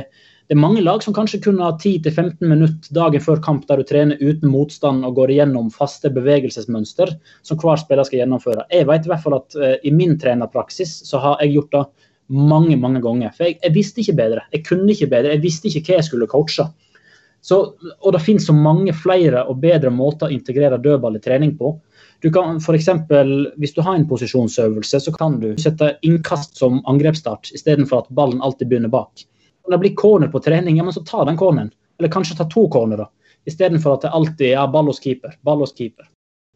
det 0.47 0.55
er 0.55 0.61
mange 0.63 0.79
lag 0.79 1.01
som 1.03 1.11
kanskje 1.15 1.41
kunne 1.43 1.65
ha 1.65 1.73
10-15 1.75 2.47
minutter 2.47 2.93
dagen 2.95 3.23
før 3.23 3.41
kamp 3.43 3.65
der 3.67 3.81
du 3.81 3.87
trener 3.87 4.21
uten 4.21 4.47
motstand 4.47 5.03
og 5.03 5.17
går 5.19 5.33
igjennom 5.33 5.67
faste 5.75 6.07
bevegelsesmønster 6.15 7.11
som 7.43 7.59
hver 7.59 7.81
spiller 7.81 8.07
skal 8.07 8.21
gjennomføre. 8.21 8.63
Jeg 8.71 8.87
vet 8.87 9.07
i 9.07 9.11
hvert 9.11 9.25
fall 9.25 9.35
at 9.41 9.57
uh, 9.59 9.73
i 9.83 9.91
min 9.91 10.15
trenerpraksis 10.19 11.01
så 11.09 11.19
har 11.19 11.43
jeg 11.43 11.57
gjort 11.57 11.75
det 11.75 11.83
mange 12.31 12.79
mange 12.79 13.03
ganger. 13.03 13.35
For 13.35 13.49
jeg, 13.49 13.59
jeg, 13.59 13.75
visste 13.75 14.03
ikke 14.03 14.17
bedre. 14.21 14.47
Jeg 14.55 14.63
kunne 14.67 14.95
ikke 14.95 15.11
bedre. 15.11 15.35
Jeg 15.35 15.43
visste 15.43 15.67
ikke 15.67 15.83
hva 15.83 15.99
jeg 15.99 16.07
skulle 16.07 16.31
coache. 16.31 16.69
Så, 17.43 17.61
og 17.99 18.15
det 18.15 18.23
finnes 18.23 18.47
så 18.47 18.55
mange 18.55 18.95
flere 18.95 19.43
og 19.51 19.59
bedre 19.63 19.91
måter 19.93 20.27
å 20.27 20.35
integrere 20.35 20.79
dødball 20.79 21.19
i 21.19 21.23
trening 21.23 21.57
på. 21.59 21.75
Du 22.23 22.31
kan 22.33 22.57
eksempel, 22.57 23.51
Hvis 23.59 23.75
du 23.75 23.81
har 23.83 23.95
en 23.95 24.07
posisjonsøvelse, 24.07 24.99
så 24.99 25.11
kan 25.11 25.39
du 25.39 25.53
sette 25.59 25.97
innkast 26.01 26.57
som 26.57 26.81
angrepsstart 26.87 27.51
istedenfor 27.53 28.03
at 28.05 28.13
ballen 28.15 28.41
alltid 28.41 28.71
begynner 28.71 28.89
bak. 28.89 29.27
Det 29.67 29.77
blir 29.81 29.95
corner 29.95 30.27
på 30.31 30.39
trening, 30.39 30.77
ja, 30.77 30.83
men 30.83 30.93
så 30.93 31.03
ta 31.05 31.25
den 31.25 31.37
corneren. 31.37 31.71
Eller 31.99 32.11
kanskje 32.11 32.37
ta 32.37 32.45
to 32.49 32.67
cornerer. 32.71 33.09
Istedenfor 33.47 33.97
at 33.97 34.05
det 34.05 34.13
alltid 34.15 34.53
er 34.53 34.71
ball 34.71 34.89
hos 34.91 34.99
keeper. 35.03 35.35
Ball 35.41 35.63
hos 35.63 35.73
keeper. 35.75 36.07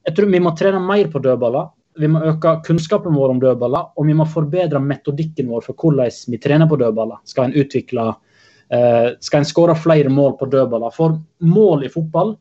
Jeg 0.06 0.16
tror 0.18 0.32
vi 0.32 0.42
må 0.44 0.52
trene 0.58 0.82
mer 0.84 1.08
på 1.12 1.22
dødballer. 1.24 1.70
Vi 2.00 2.08
må 2.08 2.22
øke 2.32 2.56
kunnskapen 2.66 3.16
vår 3.16 3.34
om 3.34 3.40
dødballer, 3.42 3.92
og 4.00 4.08
vi 4.08 4.16
må 4.16 4.26
forbedre 4.28 4.80
metodikken 4.80 5.50
vår 5.52 5.66
for 5.66 5.76
hvordan 5.76 6.12
vi 6.32 6.40
trener 6.42 6.70
på 6.70 6.80
dødballer. 6.80 7.20
Skal 7.28 7.50
en 7.50 7.58
utvikle 7.60 8.08
uh, 8.12 9.10
Skal 9.20 9.42
en 9.42 9.50
skåre 9.50 9.76
flere 9.76 10.10
mål 10.10 10.38
på 10.40 10.48
dødballer? 10.52 10.96
For 10.96 11.20
mål 11.44 11.86
i 11.86 11.92
fotball 11.92 12.38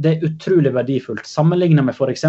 det 0.00 0.10
er 0.16 0.24
utrolig 0.26 0.72
verdifullt. 0.74 1.26
Sammenlignet 1.28 1.84
med 1.86 1.94
f.eks. 1.94 2.24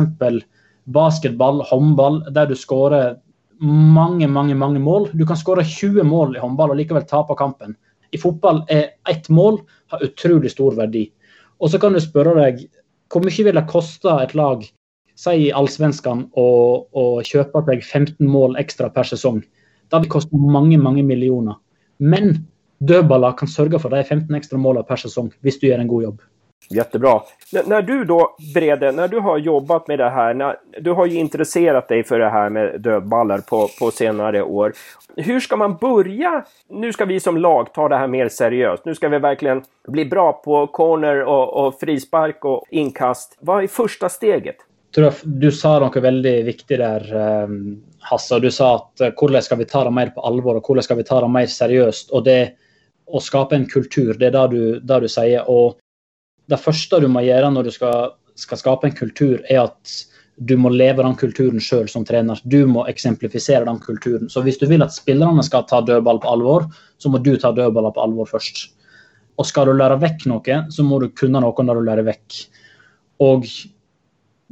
basketball, 0.86 1.64
håndball, 1.66 2.22
der 2.34 2.46
du 2.46 2.56
skårer 2.56 3.16
mange, 3.60 4.28
mange 4.28 4.56
mange 4.56 4.80
mål. 4.80 5.10
Du 5.14 5.26
kan 5.26 5.38
skåre 5.38 5.64
20 5.64 6.04
mål 6.04 6.36
i 6.36 6.44
håndball 6.44 6.74
og 6.74 6.78
likevel 6.78 7.08
tape 7.08 7.36
kampen. 7.40 7.76
I 8.16 8.22
fotball 8.22 8.64
er 8.72 8.96
ett 9.12 9.28
mål 9.30 9.60
har 9.94 10.06
utrolig 10.06 10.54
stor 10.54 10.78
verdi. 10.78 11.10
Og 11.60 11.72
så 11.72 11.80
kan 11.82 11.96
du 11.96 12.02
spørre 12.04 12.36
deg 12.40 12.66
hvor 13.12 13.24
mye 13.24 13.46
vil 13.46 13.56
det 13.56 13.68
koste 13.70 14.12
et 14.24 14.34
lag 14.38 14.64
si 15.16 15.36
i 15.46 15.52
Allsvenskan 15.56 16.26
å, 16.36 16.48
å 16.90 17.04
kjøpe 17.24 17.62
deg 17.70 17.84
15 17.84 18.26
mål 18.28 18.58
ekstra 18.60 18.90
per 18.92 19.08
sesong? 19.08 19.44
Det 19.92 20.02
vil 20.02 20.12
koste 20.12 20.36
mange 20.36 20.80
mange 20.82 21.04
millioner. 21.06 21.60
Men 22.00 22.46
dødballer 22.84 23.38
kan 23.40 23.52
sørge 23.52 23.80
for 23.80 23.94
de 23.94 24.02
15 24.04 24.36
ekstra 24.36 24.60
målene 24.60 24.88
per 24.88 25.00
sesong 25.00 25.30
hvis 25.46 25.62
du 25.62 25.70
gjør 25.70 25.84
en 25.84 25.92
god 25.92 26.08
jobb. 26.10 26.24
Jättebra. 26.70 27.22
N 27.54 27.64
när 27.66 27.82
du 27.82 28.06
då, 28.06 28.36
Brede, 28.54 28.92
när 28.92 29.08
du 29.08 29.20
har 29.20 29.38
jobbat 29.38 29.88
med 29.88 30.00
det 30.00 30.10
här, 30.10 30.34
när, 30.34 30.56
du 30.80 30.92
har 30.92 31.06
ju 31.06 31.20
intresserat 31.20 31.88
dig 31.88 32.04
för 32.04 32.20
det 32.20 32.30
här 32.30 32.50
med 32.50 32.82
dödballar 32.82 33.38
på, 33.38 33.68
på 33.80 33.92
senare 33.92 34.44
år. 34.44 34.74
Hur 35.16 35.40
ska 35.40 35.56
man 35.56 35.78
börja? 35.78 36.46
Nu 36.70 36.94
ska 36.94 37.06
vi 37.06 37.20
som 37.20 37.38
lag 37.38 37.74
ta 37.74 37.90
det 37.90 37.98
här 37.98 38.08
mer 38.08 38.30
seriöst. 38.30 38.86
Nu 38.86 38.96
ska 38.96 39.10
vi 39.10 39.20
verkligen 39.20 39.64
bli 39.88 40.06
bra 40.06 40.34
på 40.34 40.68
corner 40.68 41.24
och, 41.24 41.66
och 41.66 41.80
frispark 41.80 42.46
och 42.46 42.64
inkast. 42.70 43.38
Vad 43.40 43.64
är 43.64 43.68
första 43.68 44.10
steget? 44.10 44.56
Du 45.24 45.52
sa 45.52 45.74
noe 45.84 46.02
veldig 46.02 46.46
viktig 46.48 46.78
der, 46.80 47.04
ehm, 47.20 47.82
Hasse. 48.00 48.40
Du 48.40 48.52
sa 48.52 48.76
at 48.76 49.02
eh, 49.02 49.12
hvordan 49.12 49.44
skal 49.44 49.58
vi 49.60 49.66
ta 49.68 49.84
det 49.84 49.92
mer 49.92 50.14
på 50.16 50.24
alvor 50.24 50.60
og 50.60 50.68
hvordan 50.68 50.86
skal 50.86 50.98
vi 51.02 51.04
ta 51.04 51.20
det 51.22 51.32
mer 51.34 51.50
seriøst. 51.52 52.14
Og 52.16 52.24
det 52.24 52.56
å 53.06 53.20
skape 53.22 53.58
en 53.58 53.68
kultur, 53.70 54.14
det 54.16 54.30
er 54.30 54.38
det 54.38 54.46
du, 54.54 54.62
det 54.80 55.00
du 55.04 55.08
sier. 55.12 55.44
og 55.50 55.76
det 56.52 56.62
første 56.62 57.00
du 57.02 57.08
må 57.12 57.24
gjøre 57.26 57.52
når 57.54 57.68
du 57.68 57.74
skal, 57.74 58.14
skal 58.40 58.62
skape 58.62 58.90
en 58.90 58.98
kultur, 58.98 59.40
er 59.50 59.66
at 59.68 59.96
du 60.36 60.58
må 60.60 60.70
leve 60.74 61.04
den 61.04 61.16
kulturen 61.16 61.62
sjøl 61.64 61.88
som 61.92 62.04
trener. 62.08 62.40
Du 62.44 62.66
må 62.68 62.84
eksemplifisere 62.92 63.66
den 63.68 63.80
kulturen. 63.84 64.28
Så 64.30 64.44
hvis 64.44 64.60
du 64.60 64.68
vil 64.68 64.84
at 64.84 64.94
spillerne 64.94 65.44
skal 65.48 65.64
ta 65.70 65.80
dødball 65.86 66.20
på 66.24 66.34
alvor, 66.34 66.68
så 67.00 67.12
må 67.12 67.22
du 67.24 67.36
ta 67.40 67.54
dødballer 67.56 67.96
på 67.96 68.04
alvor 68.04 68.28
først. 68.30 68.66
Og 69.40 69.48
skal 69.48 69.70
du 69.70 69.78
lære 69.80 70.00
vekk 70.04 70.28
noe, 70.32 70.60
så 70.72 70.84
må 70.84 71.00
du 71.00 71.08
kunne 71.16 71.42
noe 71.44 71.66
når 71.68 71.80
du 71.80 71.88
lærer 71.88 72.08
vekk. 72.08 72.42
Og 73.24 73.48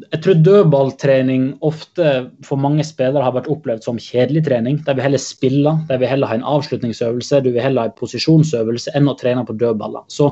jeg 0.01 0.21
tror 0.23 0.39
dødballtrening 0.41 1.49
ofte 1.61 2.13
for 2.47 2.59
mange 2.59 2.85
spillere 2.87 3.23
har 3.23 3.35
vært 3.35 3.49
opplevd 3.51 3.83
som 3.85 3.99
kjedelig 4.01 4.45
trening. 4.47 4.79
De 4.87 4.95
vil 4.95 5.05
heller 5.05 5.21
spille, 5.21 5.75
de 5.89 5.99
vil 5.99 6.09
heller 6.09 6.31
ha 6.31 6.39
en 6.39 6.47
avslutningsøvelse, 6.55 7.43
du 7.43 7.51
vil 7.51 7.61
heller 7.61 7.85
ha 7.85 7.91
en 7.91 7.99
posisjonsøvelse 7.99 8.95
enn 8.97 9.11
å 9.11 9.17
trene 9.19 9.43
på 9.45 9.55
dødballer. 9.59 10.07
Så 10.09 10.31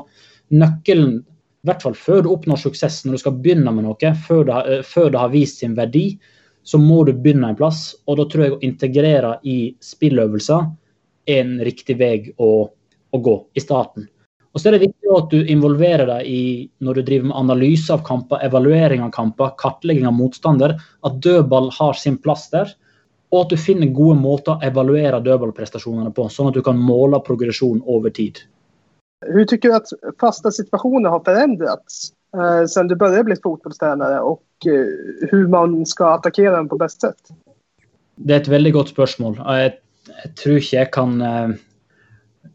nøkkelen 0.52 1.20
i 1.62 1.70
hvert 1.70 1.82
fall 1.84 1.94
før 1.94 2.24
du 2.24 2.30
oppnår 2.32 2.58
suksess, 2.58 3.04
når 3.04 3.14
du 3.14 3.22
skal 3.22 3.34
begynne 3.38 3.70
med 3.70 3.86
noe, 3.86 4.14
før 4.26 4.40
det, 4.46 4.54
har, 4.54 4.70
eh, 4.70 4.82
før 4.82 5.12
det 5.14 5.20
har 5.20 5.30
vist 5.30 5.60
sin 5.62 5.76
verdi, 5.78 6.18
så 6.66 6.78
må 6.78 7.04
du 7.06 7.12
begynne 7.12 7.52
en 7.52 7.58
plass. 7.58 7.94
Og 8.06 8.18
da 8.18 8.26
tror 8.26 8.44
jeg 8.44 8.54
å 8.56 8.62
integrere 8.66 9.36
i 9.46 9.74
spilløvelser 9.82 10.66
er 11.30 11.38
en 11.44 11.60
riktig 11.62 11.98
vei 12.00 12.16
å, 12.38 12.50
å, 12.66 13.18
gå 13.18 13.36
i 13.54 13.62
starten. 13.62 14.08
Og 14.52 14.60
så 14.60 14.68
er 14.68 14.76
det 14.76 14.88
viktig 14.88 15.14
at 15.16 15.30
du 15.30 15.46
involverer 15.54 16.06
deg 16.08 16.26
i 16.28 16.42
når 16.84 16.98
du 16.98 17.02
driver 17.06 17.30
med 17.30 17.38
analyse 17.40 17.94
av 17.94 18.02
kamper, 18.06 18.42
evaluering 18.44 19.04
av 19.06 19.12
kamper, 19.14 19.54
kartlegging 19.62 20.06
av 20.10 20.16
motstander, 20.18 20.74
at 20.76 21.20
dødball 21.24 21.70
har 21.78 21.94
sin 21.98 22.18
plass 22.18 22.48
der. 22.52 22.74
Og 23.32 23.46
at 23.46 23.54
du 23.54 23.56
finner 23.56 23.94
gode 23.94 24.18
måter 24.20 24.58
å 24.58 24.66
evaluere 24.66 25.22
dødballprestasjonene 25.24 26.10
på, 26.12 26.26
sånn 26.28 26.50
at 26.50 26.58
du 26.58 26.60
kan 26.66 26.76
måle 26.76 27.22
progresjon 27.24 27.80
over 27.86 28.12
tid. 28.12 28.42
Hur 29.26 29.44
tycker 29.44 29.68
du 29.68 29.74
att 29.74 29.88
fasta 30.20 30.50
situationer 30.50 31.10
har 31.10 31.20
förändrats 31.20 32.12
eh, 32.36 32.66
sedan 32.66 32.88
du 32.88 32.96
började 32.96 33.24
bli 33.24 33.36
fotbollstränare 33.36 34.20
och 34.20 34.46
eh, 34.66 35.28
hur 35.30 35.48
man 35.48 35.86
skal 35.86 36.12
attackera 36.12 36.56
dem 36.56 36.68
på 36.68 36.76
bäst 36.76 37.00
sätt? 37.00 37.32
Det 38.16 38.34
er 38.34 38.40
et 38.42 38.48
veldig 38.48 38.72
godt 38.72 38.92
spørsmål. 38.92 39.38
Jeg, 39.40 39.76
jeg 40.12 40.34
tror 40.38 40.58
ikke 40.60 40.76
jeg 40.76 40.90
kan, 40.94 41.14
eh, 41.22 41.54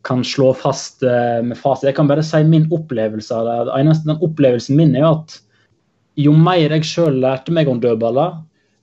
kan 0.07 0.23
slå 0.23 0.53
fast 0.55 1.03
eh, 1.03 1.41
med 1.43 1.57
fasit. 1.57 1.89
Jeg 1.89 1.97
kan 1.97 2.09
bare 2.09 2.23
si 2.23 2.43
min 2.47 2.67
opplevelse 2.71 3.41
det. 3.47 3.57
Eneste, 3.79 4.07
den 4.11 4.21
opplevelsen 4.23 4.77
min 4.77 4.95
er 4.95 5.09
at 5.09 5.39
jo 6.17 6.33
mer 6.33 6.73
jeg 6.77 6.85
sjøl 6.87 7.19
lærte 7.21 7.53
meg 7.53 7.69
om 7.69 7.81
dødballer, 7.81 8.39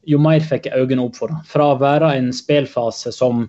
jo 0.06 0.20
mer 0.22 0.44
fikk 0.44 0.68
jeg 0.68 0.84
øynene 0.84 1.06
opp 1.06 1.16
for 1.18 1.32
det. 1.32 1.40
Fra 1.50 1.72
å 1.72 1.78
være 1.80 2.12
en 2.18 2.30
spillfase 2.34 3.12
som 3.14 3.48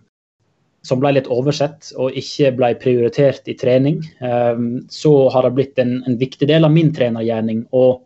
som 0.85 1.01
ble 1.01 1.15
litt 1.15 1.29
oversett 1.33 1.89
og 1.97 2.15
ikke 2.17 2.51
ble 2.59 2.71
prioritert 2.81 3.47
i 3.49 3.57
trening, 3.57 3.99
ehm, 4.21 4.85
så 4.91 5.13
har 5.33 5.47
det 5.47 5.55
blitt 5.57 5.81
en, 5.81 5.97
en 6.05 6.17
viktig 6.19 6.47
del 6.51 6.67
av 6.67 6.73
min 6.73 6.91
trenergjerning. 6.93 7.65
Og 7.73 8.03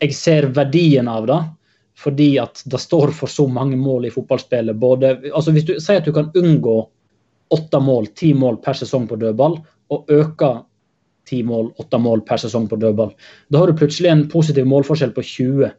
jeg 0.00 0.16
ser 0.16 0.48
verdien 0.56 1.08
av 1.10 1.28
det. 1.28 1.40
fordi 1.98 2.36
at 2.38 2.60
det 2.70 2.78
står 2.78 3.10
for 3.10 3.26
så 3.26 3.48
mange 3.50 3.74
mål 3.74 4.04
i 4.06 4.10
fotballspillet. 4.14 4.76
Både, 4.78 5.16
altså 5.34 5.50
hvis 5.50 5.64
du 5.66 5.72
sier 5.82 5.98
at 5.98 6.06
du 6.06 6.12
kan 6.14 6.28
unngå 6.30 6.76
åtte 7.50 7.80
mål, 7.82 8.06
ti 8.14 8.28
mål 8.38 8.60
per 8.62 8.78
sesong 8.78 9.08
på 9.10 9.18
dødball, 9.18 9.56
og 9.90 10.12
øke 10.14 10.52
ti 11.26 11.40
mål, 11.42 11.72
åtte 11.82 11.98
mål 11.98 12.22
per 12.28 12.38
sesong 12.38 12.68
på 12.70 12.78
dødball, 12.78 13.10
da 13.50 13.58
har 13.58 13.66
du 13.66 13.80
plutselig 13.80 14.12
en 14.12 14.28
positiv 14.30 14.68
målforskjell 14.70 15.10
på 15.16 15.26
20, 15.26 15.72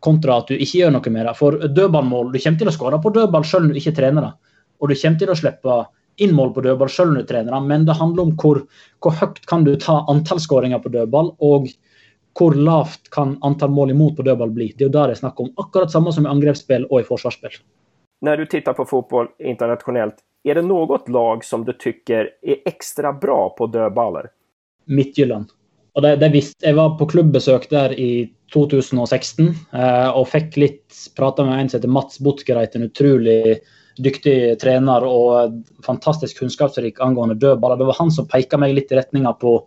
kontra 0.00 0.38
at 0.40 0.48
du 0.48 0.56
ikke 0.56 0.78
gjør 0.80 0.94
noe 0.94 1.12
med 1.12 1.26
det. 1.26 1.36
For 1.36 1.60
dødballmål, 1.60 2.32
du 2.32 2.40
kommer 2.40 2.62
til 2.62 2.72
å 2.72 2.76
skåre 2.78 3.02
på 3.02 3.12
dødball 3.18 3.44
selv 3.44 3.66
om 3.66 3.74
du 3.74 3.80
ikke 3.80 3.96
trener 3.98 4.24
det. 4.24 4.32
Og 4.78 4.90
du 4.90 4.96
kommer 4.98 5.22
til 5.22 5.32
å 5.32 5.38
slippe 5.38 5.78
inn 6.18 6.34
mål 6.34 6.52
på 6.54 6.64
dødball 6.66 6.90
selv 6.90 7.12
om 7.12 7.18
du 7.20 7.26
trener 7.26 7.54
det, 7.54 7.60
men 7.66 7.84
det 7.86 7.98
handler 7.98 8.26
om 8.26 8.32
hvor, 8.42 8.62
hvor 9.04 9.14
høyt 9.20 9.44
kan 9.50 9.66
du 9.66 9.74
ta 9.78 10.00
antall 10.10 10.40
skåringer 10.42 10.82
på 10.82 10.90
dødball, 10.94 11.30
og 11.38 11.68
hvor 12.38 12.54
lavt 12.54 13.10
kan 13.14 13.36
antall 13.46 13.70
mål 13.74 13.92
imot 13.94 14.16
på 14.18 14.26
dødball 14.26 14.50
bli? 14.54 14.70
Det 14.74 14.86
er 14.86 14.90
jo 14.90 14.94
der 14.94 15.10
det 15.10 15.18
er 15.18 15.22
snakk 15.22 15.40
om. 15.42 15.52
Akkurat 15.58 15.94
samme 15.94 16.14
som 16.14 16.26
i 16.26 16.30
angrepsspill 16.30 16.86
og 16.90 17.02
i 17.02 17.06
forsvarsspill. 17.06 17.58
Når 18.26 18.42
du 18.42 18.50
tittar 18.50 18.74
på 18.74 18.86
fotball 18.86 19.30
internasjonalt, 19.38 20.22
er 20.46 20.58
det 20.58 20.66
noe 20.66 20.98
lag 21.10 21.44
som 21.46 21.64
du 21.66 21.72
tykker 21.74 22.32
er 22.42 22.66
ekstra 22.66 23.12
bra 23.14 23.48
på 23.58 23.70
dødballer? 23.70 24.30
Midtjylland. 24.86 25.50
Og 25.98 26.04
det, 26.04 26.16
det 26.22 26.30
visste, 26.30 26.62
jeg 26.62 26.76
var 26.78 26.94
på 26.98 27.08
klubbbesøk 27.10 27.66
der 27.72 27.94
i 27.98 28.28
2016 28.54 29.48
eh, 29.48 30.08
og 30.14 30.28
fikk 30.30 30.56
litt 30.60 30.98
prata 31.18 31.44
med 31.46 31.58
en 31.58 31.70
som 31.70 31.80
heter 31.80 31.92
Mats 31.92 32.20
Butgereit, 32.22 32.76
en 32.78 32.86
utrolig 32.86 33.58
dyktig 34.04 34.36
trener 34.62 35.04
og 35.06 35.58
fantastisk 35.86 36.42
kunnskapsrik 36.42 37.00
angående 37.04 37.38
dødballer. 37.40 37.80
Det 37.80 37.90
var 37.90 38.00
han 38.00 38.14
som 38.14 38.28
peka 38.30 38.60
meg 38.60 38.76
litt 38.76 38.92
i 38.94 39.00
retninga 39.00 39.34
på 39.40 39.58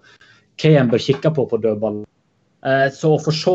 hva 0.61 0.73
en 0.77 0.91
bør 0.91 1.01
kikke 1.01 1.33
på 1.35 1.47
på 1.49 1.61
dødball. 1.61 2.03
Eh, 2.65 2.87
så 2.93 3.15
å 3.15 3.21
få 3.21 3.31
se 3.33 3.53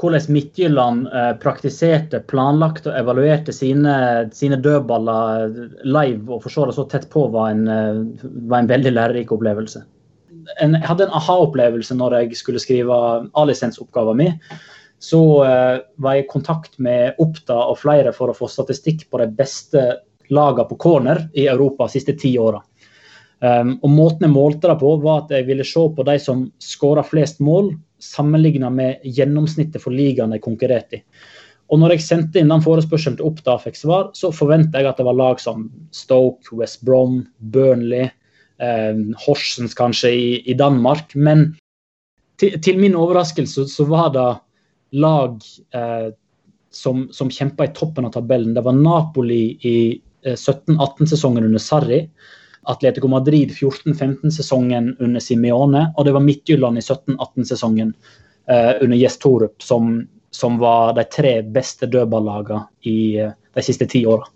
hvordan 0.00 0.32
Midtjylland 0.34 1.06
eh, 1.14 1.30
praktiserte, 1.42 2.22
planlagte 2.32 2.90
og 2.90 2.98
evaluerte 2.98 3.54
sine, 3.54 3.94
sine, 4.34 4.58
dødballer 4.58 5.46
live, 5.86 6.24
og 6.26 6.42
få 6.42 6.50
se 6.50 6.66
det 6.66 6.74
så 6.80 6.86
tett 6.90 7.06
på, 7.12 7.28
var 7.30 7.52
en, 7.54 7.62
eh, 7.70 8.02
var 8.50 8.64
en 8.64 8.72
veldig 8.72 8.94
lærerik 8.96 9.30
opplevelse. 9.36 9.84
En, 10.58 10.74
jeg 10.74 10.88
hadde 10.88 11.06
en 11.06 11.16
aha-opplevelse 11.20 11.94
når 11.94 12.18
jeg 12.18 12.40
skulle 12.40 12.62
skrive 12.62 12.98
A-lisensoppgaven 13.38 14.18
min. 14.18 14.36
Så 15.00 15.16
var 15.40 16.12
jeg 16.12 16.26
i 16.26 16.28
kontakt 16.28 16.74
med 16.76 17.16
Oppda 17.22 17.54
og 17.70 17.78
flere 17.80 18.10
for 18.12 18.28
å 18.28 18.34
få 18.36 18.50
statistikk 18.52 19.06
på 19.08 19.22
de 19.22 19.30
beste 19.32 19.84
lagene 20.30 20.68
på 20.68 20.78
corner 20.80 21.24
i 21.34 21.46
Europa 21.50 21.86
de 21.86 21.98
siste 21.98 22.16
ti 22.18 22.36
åra. 22.38 22.62
Um, 23.40 23.76
og 23.80 23.90
Måten 23.90 24.26
jeg 24.26 24.34
målte 24.34 24.68
det 24.68 24.78
på, 24.82 24.94
var 25.00 25.22
at 25.24 25.30
jeg 25.32 25.46
ville 25.48 25.64
se 25.64 25.82
på 25.96 26.04
de 26.06 26.16
som 26.20 26.44
skåra 26.60 27.04
flest 27.06 27.40
mål, 27.40 27.72
sammenligna 28.00 28.70
med 28.72 29.04
gjennomsnittet 29.04 29.82
for 29.82 29.96
ligaen 29.96 30.32
de 30.34 30.40
konkurrerte 30.42 31.00
i. 31.00 31.04
Og 31.70 31.78
når 31.78 31.94
jeg 31.94 32.04
sendte 32.04 32.40
inn 32.40 32.50
den 32.50 32.64
forespørselen 32.64 33.16
til 33.18 33.28
Oppda 33.28 33.54
fikk 33.62 33.78
svar, 33.78 34.08
så 34.18 34.32
forventa 34.34 34.80
jeg 34.80 34.90
at 34.90 34.98
det 34.98 35.06
var 35.06 35.18
lag 35.18 35.40
som 35.42 35.68
Stoke, 35.94 36.50
West 36.58 36.82
Brom, 36.86 37.20
Burnley, 37.38 38.08
eh, 38.58 39.02
Horsens 39.24 39.76
kanskje 39.78 40.10
i, 40.10 40.30
i, 40.50 40.56
Danmark. 40.58 41.14
Men 41.14 41.52
til, 42.42 42.56
til 42.64 42.80
min 42.82 42.98
overraskelse 42.98 43.68
så 43.70 43.86
var 43.86 44.10
det 44.16 44.28
lag 44.98 45.38
eh, 45.76 46.10
som, 46.74 47.06
som 47.14 47.30
kjempa 47.30 47.68
i 47.68 47.72
toppen 47.76 48.08
av 48.08 48.16
tabellen. 48.18 48.56
Det 48.56 48.66
var 48.66 48.74
Napoli 48.74 49.44
i 49.62 49.76
eh, 50.24 50.34
17-18-sesongen 50.34 51.44
under 51.44 51.58
Sarri. 51.58 52.08
Atletico 52.62 53.08
Madrid 53.08 53.50
14-15-sesongen 53.50 54.96
under 54.98 55.20
Simione, 55.20 55.92
og 55.96 56.04
det 56.04 56.12
var 56.12 56.20
Midtjylland 56.20 56.78
i 56.78 56.80
17-18-sesongen 56.80 57.94
uh, 58.50 58.72
under 58.84 58.96
Jes 58.96 59.18
Torup 59.18 59.62
som, 59.62 60.08
som, 60.30 60.58
var 60.58 60.92
de 60.92 61.04
tre 61.04 61.42
beste 61.42 61.86
dødballagene 61.86 62.66
i 62.80 63.22
uh, 63.22 63.32
de 63.54 63.64
siste 63.64 63.88
ti 63.88 64.04
åra. 64.06 64.28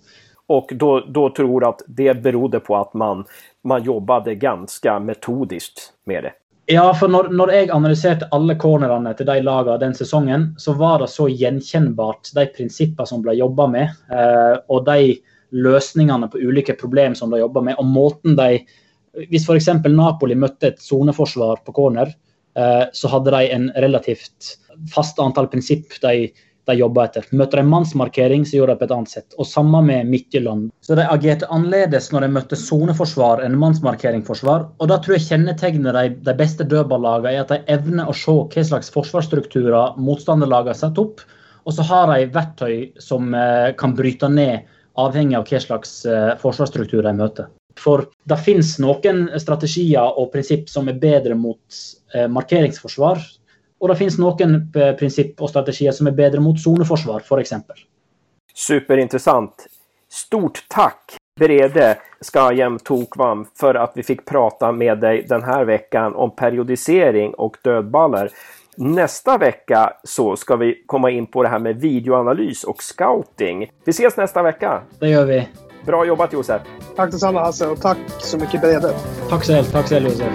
Og 0.48 0.72
da 0.76 1.28
tror 1.36 1.60
du 1.60 1.66
at 1.68 1.84
det 1.86 2.14
berodde 2.24 2.60
på 2.64 2.76
at 2.76 2.94
man, 2.94 3.24
man 3.64 3.84
jobbet 3.84 4.32
ganske 4.40 4.96
metodisk 5.00 5.84
med 6.08 6.24
det? 6.24 6.32
Ja, 6.66 6.86
for 6.96 7.12
når, 7.12 7.28
når, 7.28 7.50
jeg 7.52 7.70
analyserte 7.76 8.28
alle 8.32 8.56
cornerne 8.56 9.12
til 9.16 9.28
de 9.28 9.36
lagene 9.44 9.76
den 9.80 9.92
sesongen, 9.96 10.46
så 10.56 10.72
var 10.80 11.02
det 11.02 11.10
så 11.12 11.28
gjenkjennbart 11.28 12.32
de 12.36 12.46
prinsippene 12.56 13.08
som 13.08 13.24
ble 13.24 13.36
jobba 13.36 13.68
med, 13.68 14.02
Uh, 14.08 14.56
og 14.72 14.84
de 14.88 15.18
løsningene 15.52 16.30
på 16.30 16.40
ulike 16.40 16.76
problemer 16.80 17.18
som 17.18 17.32
de 17.32 17.42
jobber 17.42 17.66
med, 17.66 17.78
og 17.78 17.90
måten 17.90 18.38
de 18.40 18.64
Hvis 19.30 19.44
f.eks. 19.46 19.68
Napoli 19.94 20.34
møtte 20.34 20.72
et 20.72 20.80
soneforsvar 20.82 21.60
på 21.62 21.72
corner, 21.72 22.08
eh, 22.58 22.82
så 22.90 23.10
hadde 23.12 23.30
de 23.30 23.52
en 23.54 23.68
relativt 23.78 24.56
fast 24.90 25.20
antall 25.22 25.46
prinsipp 25.52 25.94
de, 26.02 26.32
de 26.66 26.76
jobba 26.78 27.04
etter. 27.06 27.26
Møtte 27.36 27.60
de 27.60 27.64
mannsmarkering, 27.68 28.44
så 28.46 28.58
gjorde 28.58 28.74
de 28.74 28.80
på 28.80 28.88
et 28.88 28.94
annet 28.96 29.12
sett. 29.12 29.36
Og 29.38 29.48
samme 29.48 29.82
med 29.86 30.08
Midtjylland. 30.10 30.70
Så 30.84 30.96
de 30.98 31.06
agerte 31.06 31.48
annerledes 31.52 32.10
når 32.12 32.26
de 32.26 32.32
møtte 32.38 32.58
soneforsvar 32.58 33.44
enn 33.44 33.58
mannsmarkeringforsvar. 33.60 34.66
Og 34.80 34.90
da 34.90 34.98
tror 34.98 35.18
jeg 35.18 35.28
kjennetegner 35.28 35.96
de, 35.96 36.04
de 36.24 36.36
beste 36.38 36.66
dødballagene 36.70 37.34
er 37.34 37.44
at 37.44 37.52
de 37.52 37.60
evner 37.76 38.08
å 38.10 38.16
se 38.16 38.34
hva 38.34 38.68
slags 38.70 38.92
forsvarsstrukturer 38.94 39.98
motstanderlagene 40.00 40.76
setter 40.78 41.06
opp. 41.06 41.24
Og 41.64 41.76
så 41.76 41.84
har 41.88 42.10
de 42.12 42.32
verktøy 42.32 42.76
som 43.00 43.32
eh, 43.36 43.72
kan 43.78 43.96
bryte 43.96 44.28
ned 44.32 44.64
avhengig 45.00 45.36
av 45.38 45.46
hva 45.48 45.60
slags 45.60 46.02
uh, 46.06 46.34
forsvarsstruktur 46.40 47.02
de 47.02 47.12
møter. 47.16 47.50
For 47.78 48.06
det 48.30 48.38
finnes 48.44 48.76
noen 48.82 49.26
strategier 49.42 50.18
og 50.20 50.30
prinsipp 50.32 50.68
som 50.70 50.88
er 50.90 51.00
bedre 51.00 51.34
mot 51.38 51.80
uh, 52.14 52.26
markeringsforsvar. 52.30 53.22
Og 53.82 53.90
det 53.90 53.98
finnes 53.98 54.20
noen 54.22 54.60
uh, 54.76 54.92
prinsipp 54.98 55.42
og 55.42 55.50
strategier 55.50 55.94
som 55.96 56.08
er 56.10 56.16
bedre 56.16 56.42
mot 56.42 56.60
soneforsvar, 56.60 57.26
f.eks. 57.26 57.56
Superinteressant. 58.54 59.66
Stort 60.14 60.62
takk, 60.70 61.16
Brede 61.40 61.96
Skajem 62.22 62.78
Tokvam, 62.86 63.42
for 63.58 63.74
at 63.74 63.96
vi 63.98 64.04
fikk 64.06 64.22
prate 64.28 64.70
med 64.72 65.00
deg 65.02 65.24
denne 65.26 65.56
uka 65.66 66.04
om 66.14 66.30
periodisering 66.38 67.34
og 67.42 67.58
dødballer. 67.66 68.30
Nästa 68.76 69.38
vecka 69.38 69.92
så 70.04 70.36
ska 70.36 70.56
vi 70.56 70.84
komma 70.86 71.10
in 71.10 71.26
på 71.26 71.42
det 71.42 71.48
här 71.48 71.58
med 71.58 71.80
videoanalys 71.80 72.64
och 72.64 72.82
scouting. 72.82 73.70
Vi 73.84 73.90
ses 73.90 74.16
nästa 74.16 74.42
vecka! 74.42 74.82
Det 74.98 75.08
gör 75.08 75.24
vi. 75.24 75.48
Bra 75.86 76.04
jobbat 76.06 76.32
Josef! 76.32 76.62
Tack 76.96 77.12
detsamma 77.12 77.40
Hasse 77.40 77.66
och 77.66 77.80
tack 77.80 77.98
så 78.18 78.38
mycket 78.38 78.60
Brede. 78.60 78.94
Tack 79.28 79.44
själv, 79.44 79.64
tack 79.64 79.88
själv 79.88 80.04
Josef. 80.04 80.32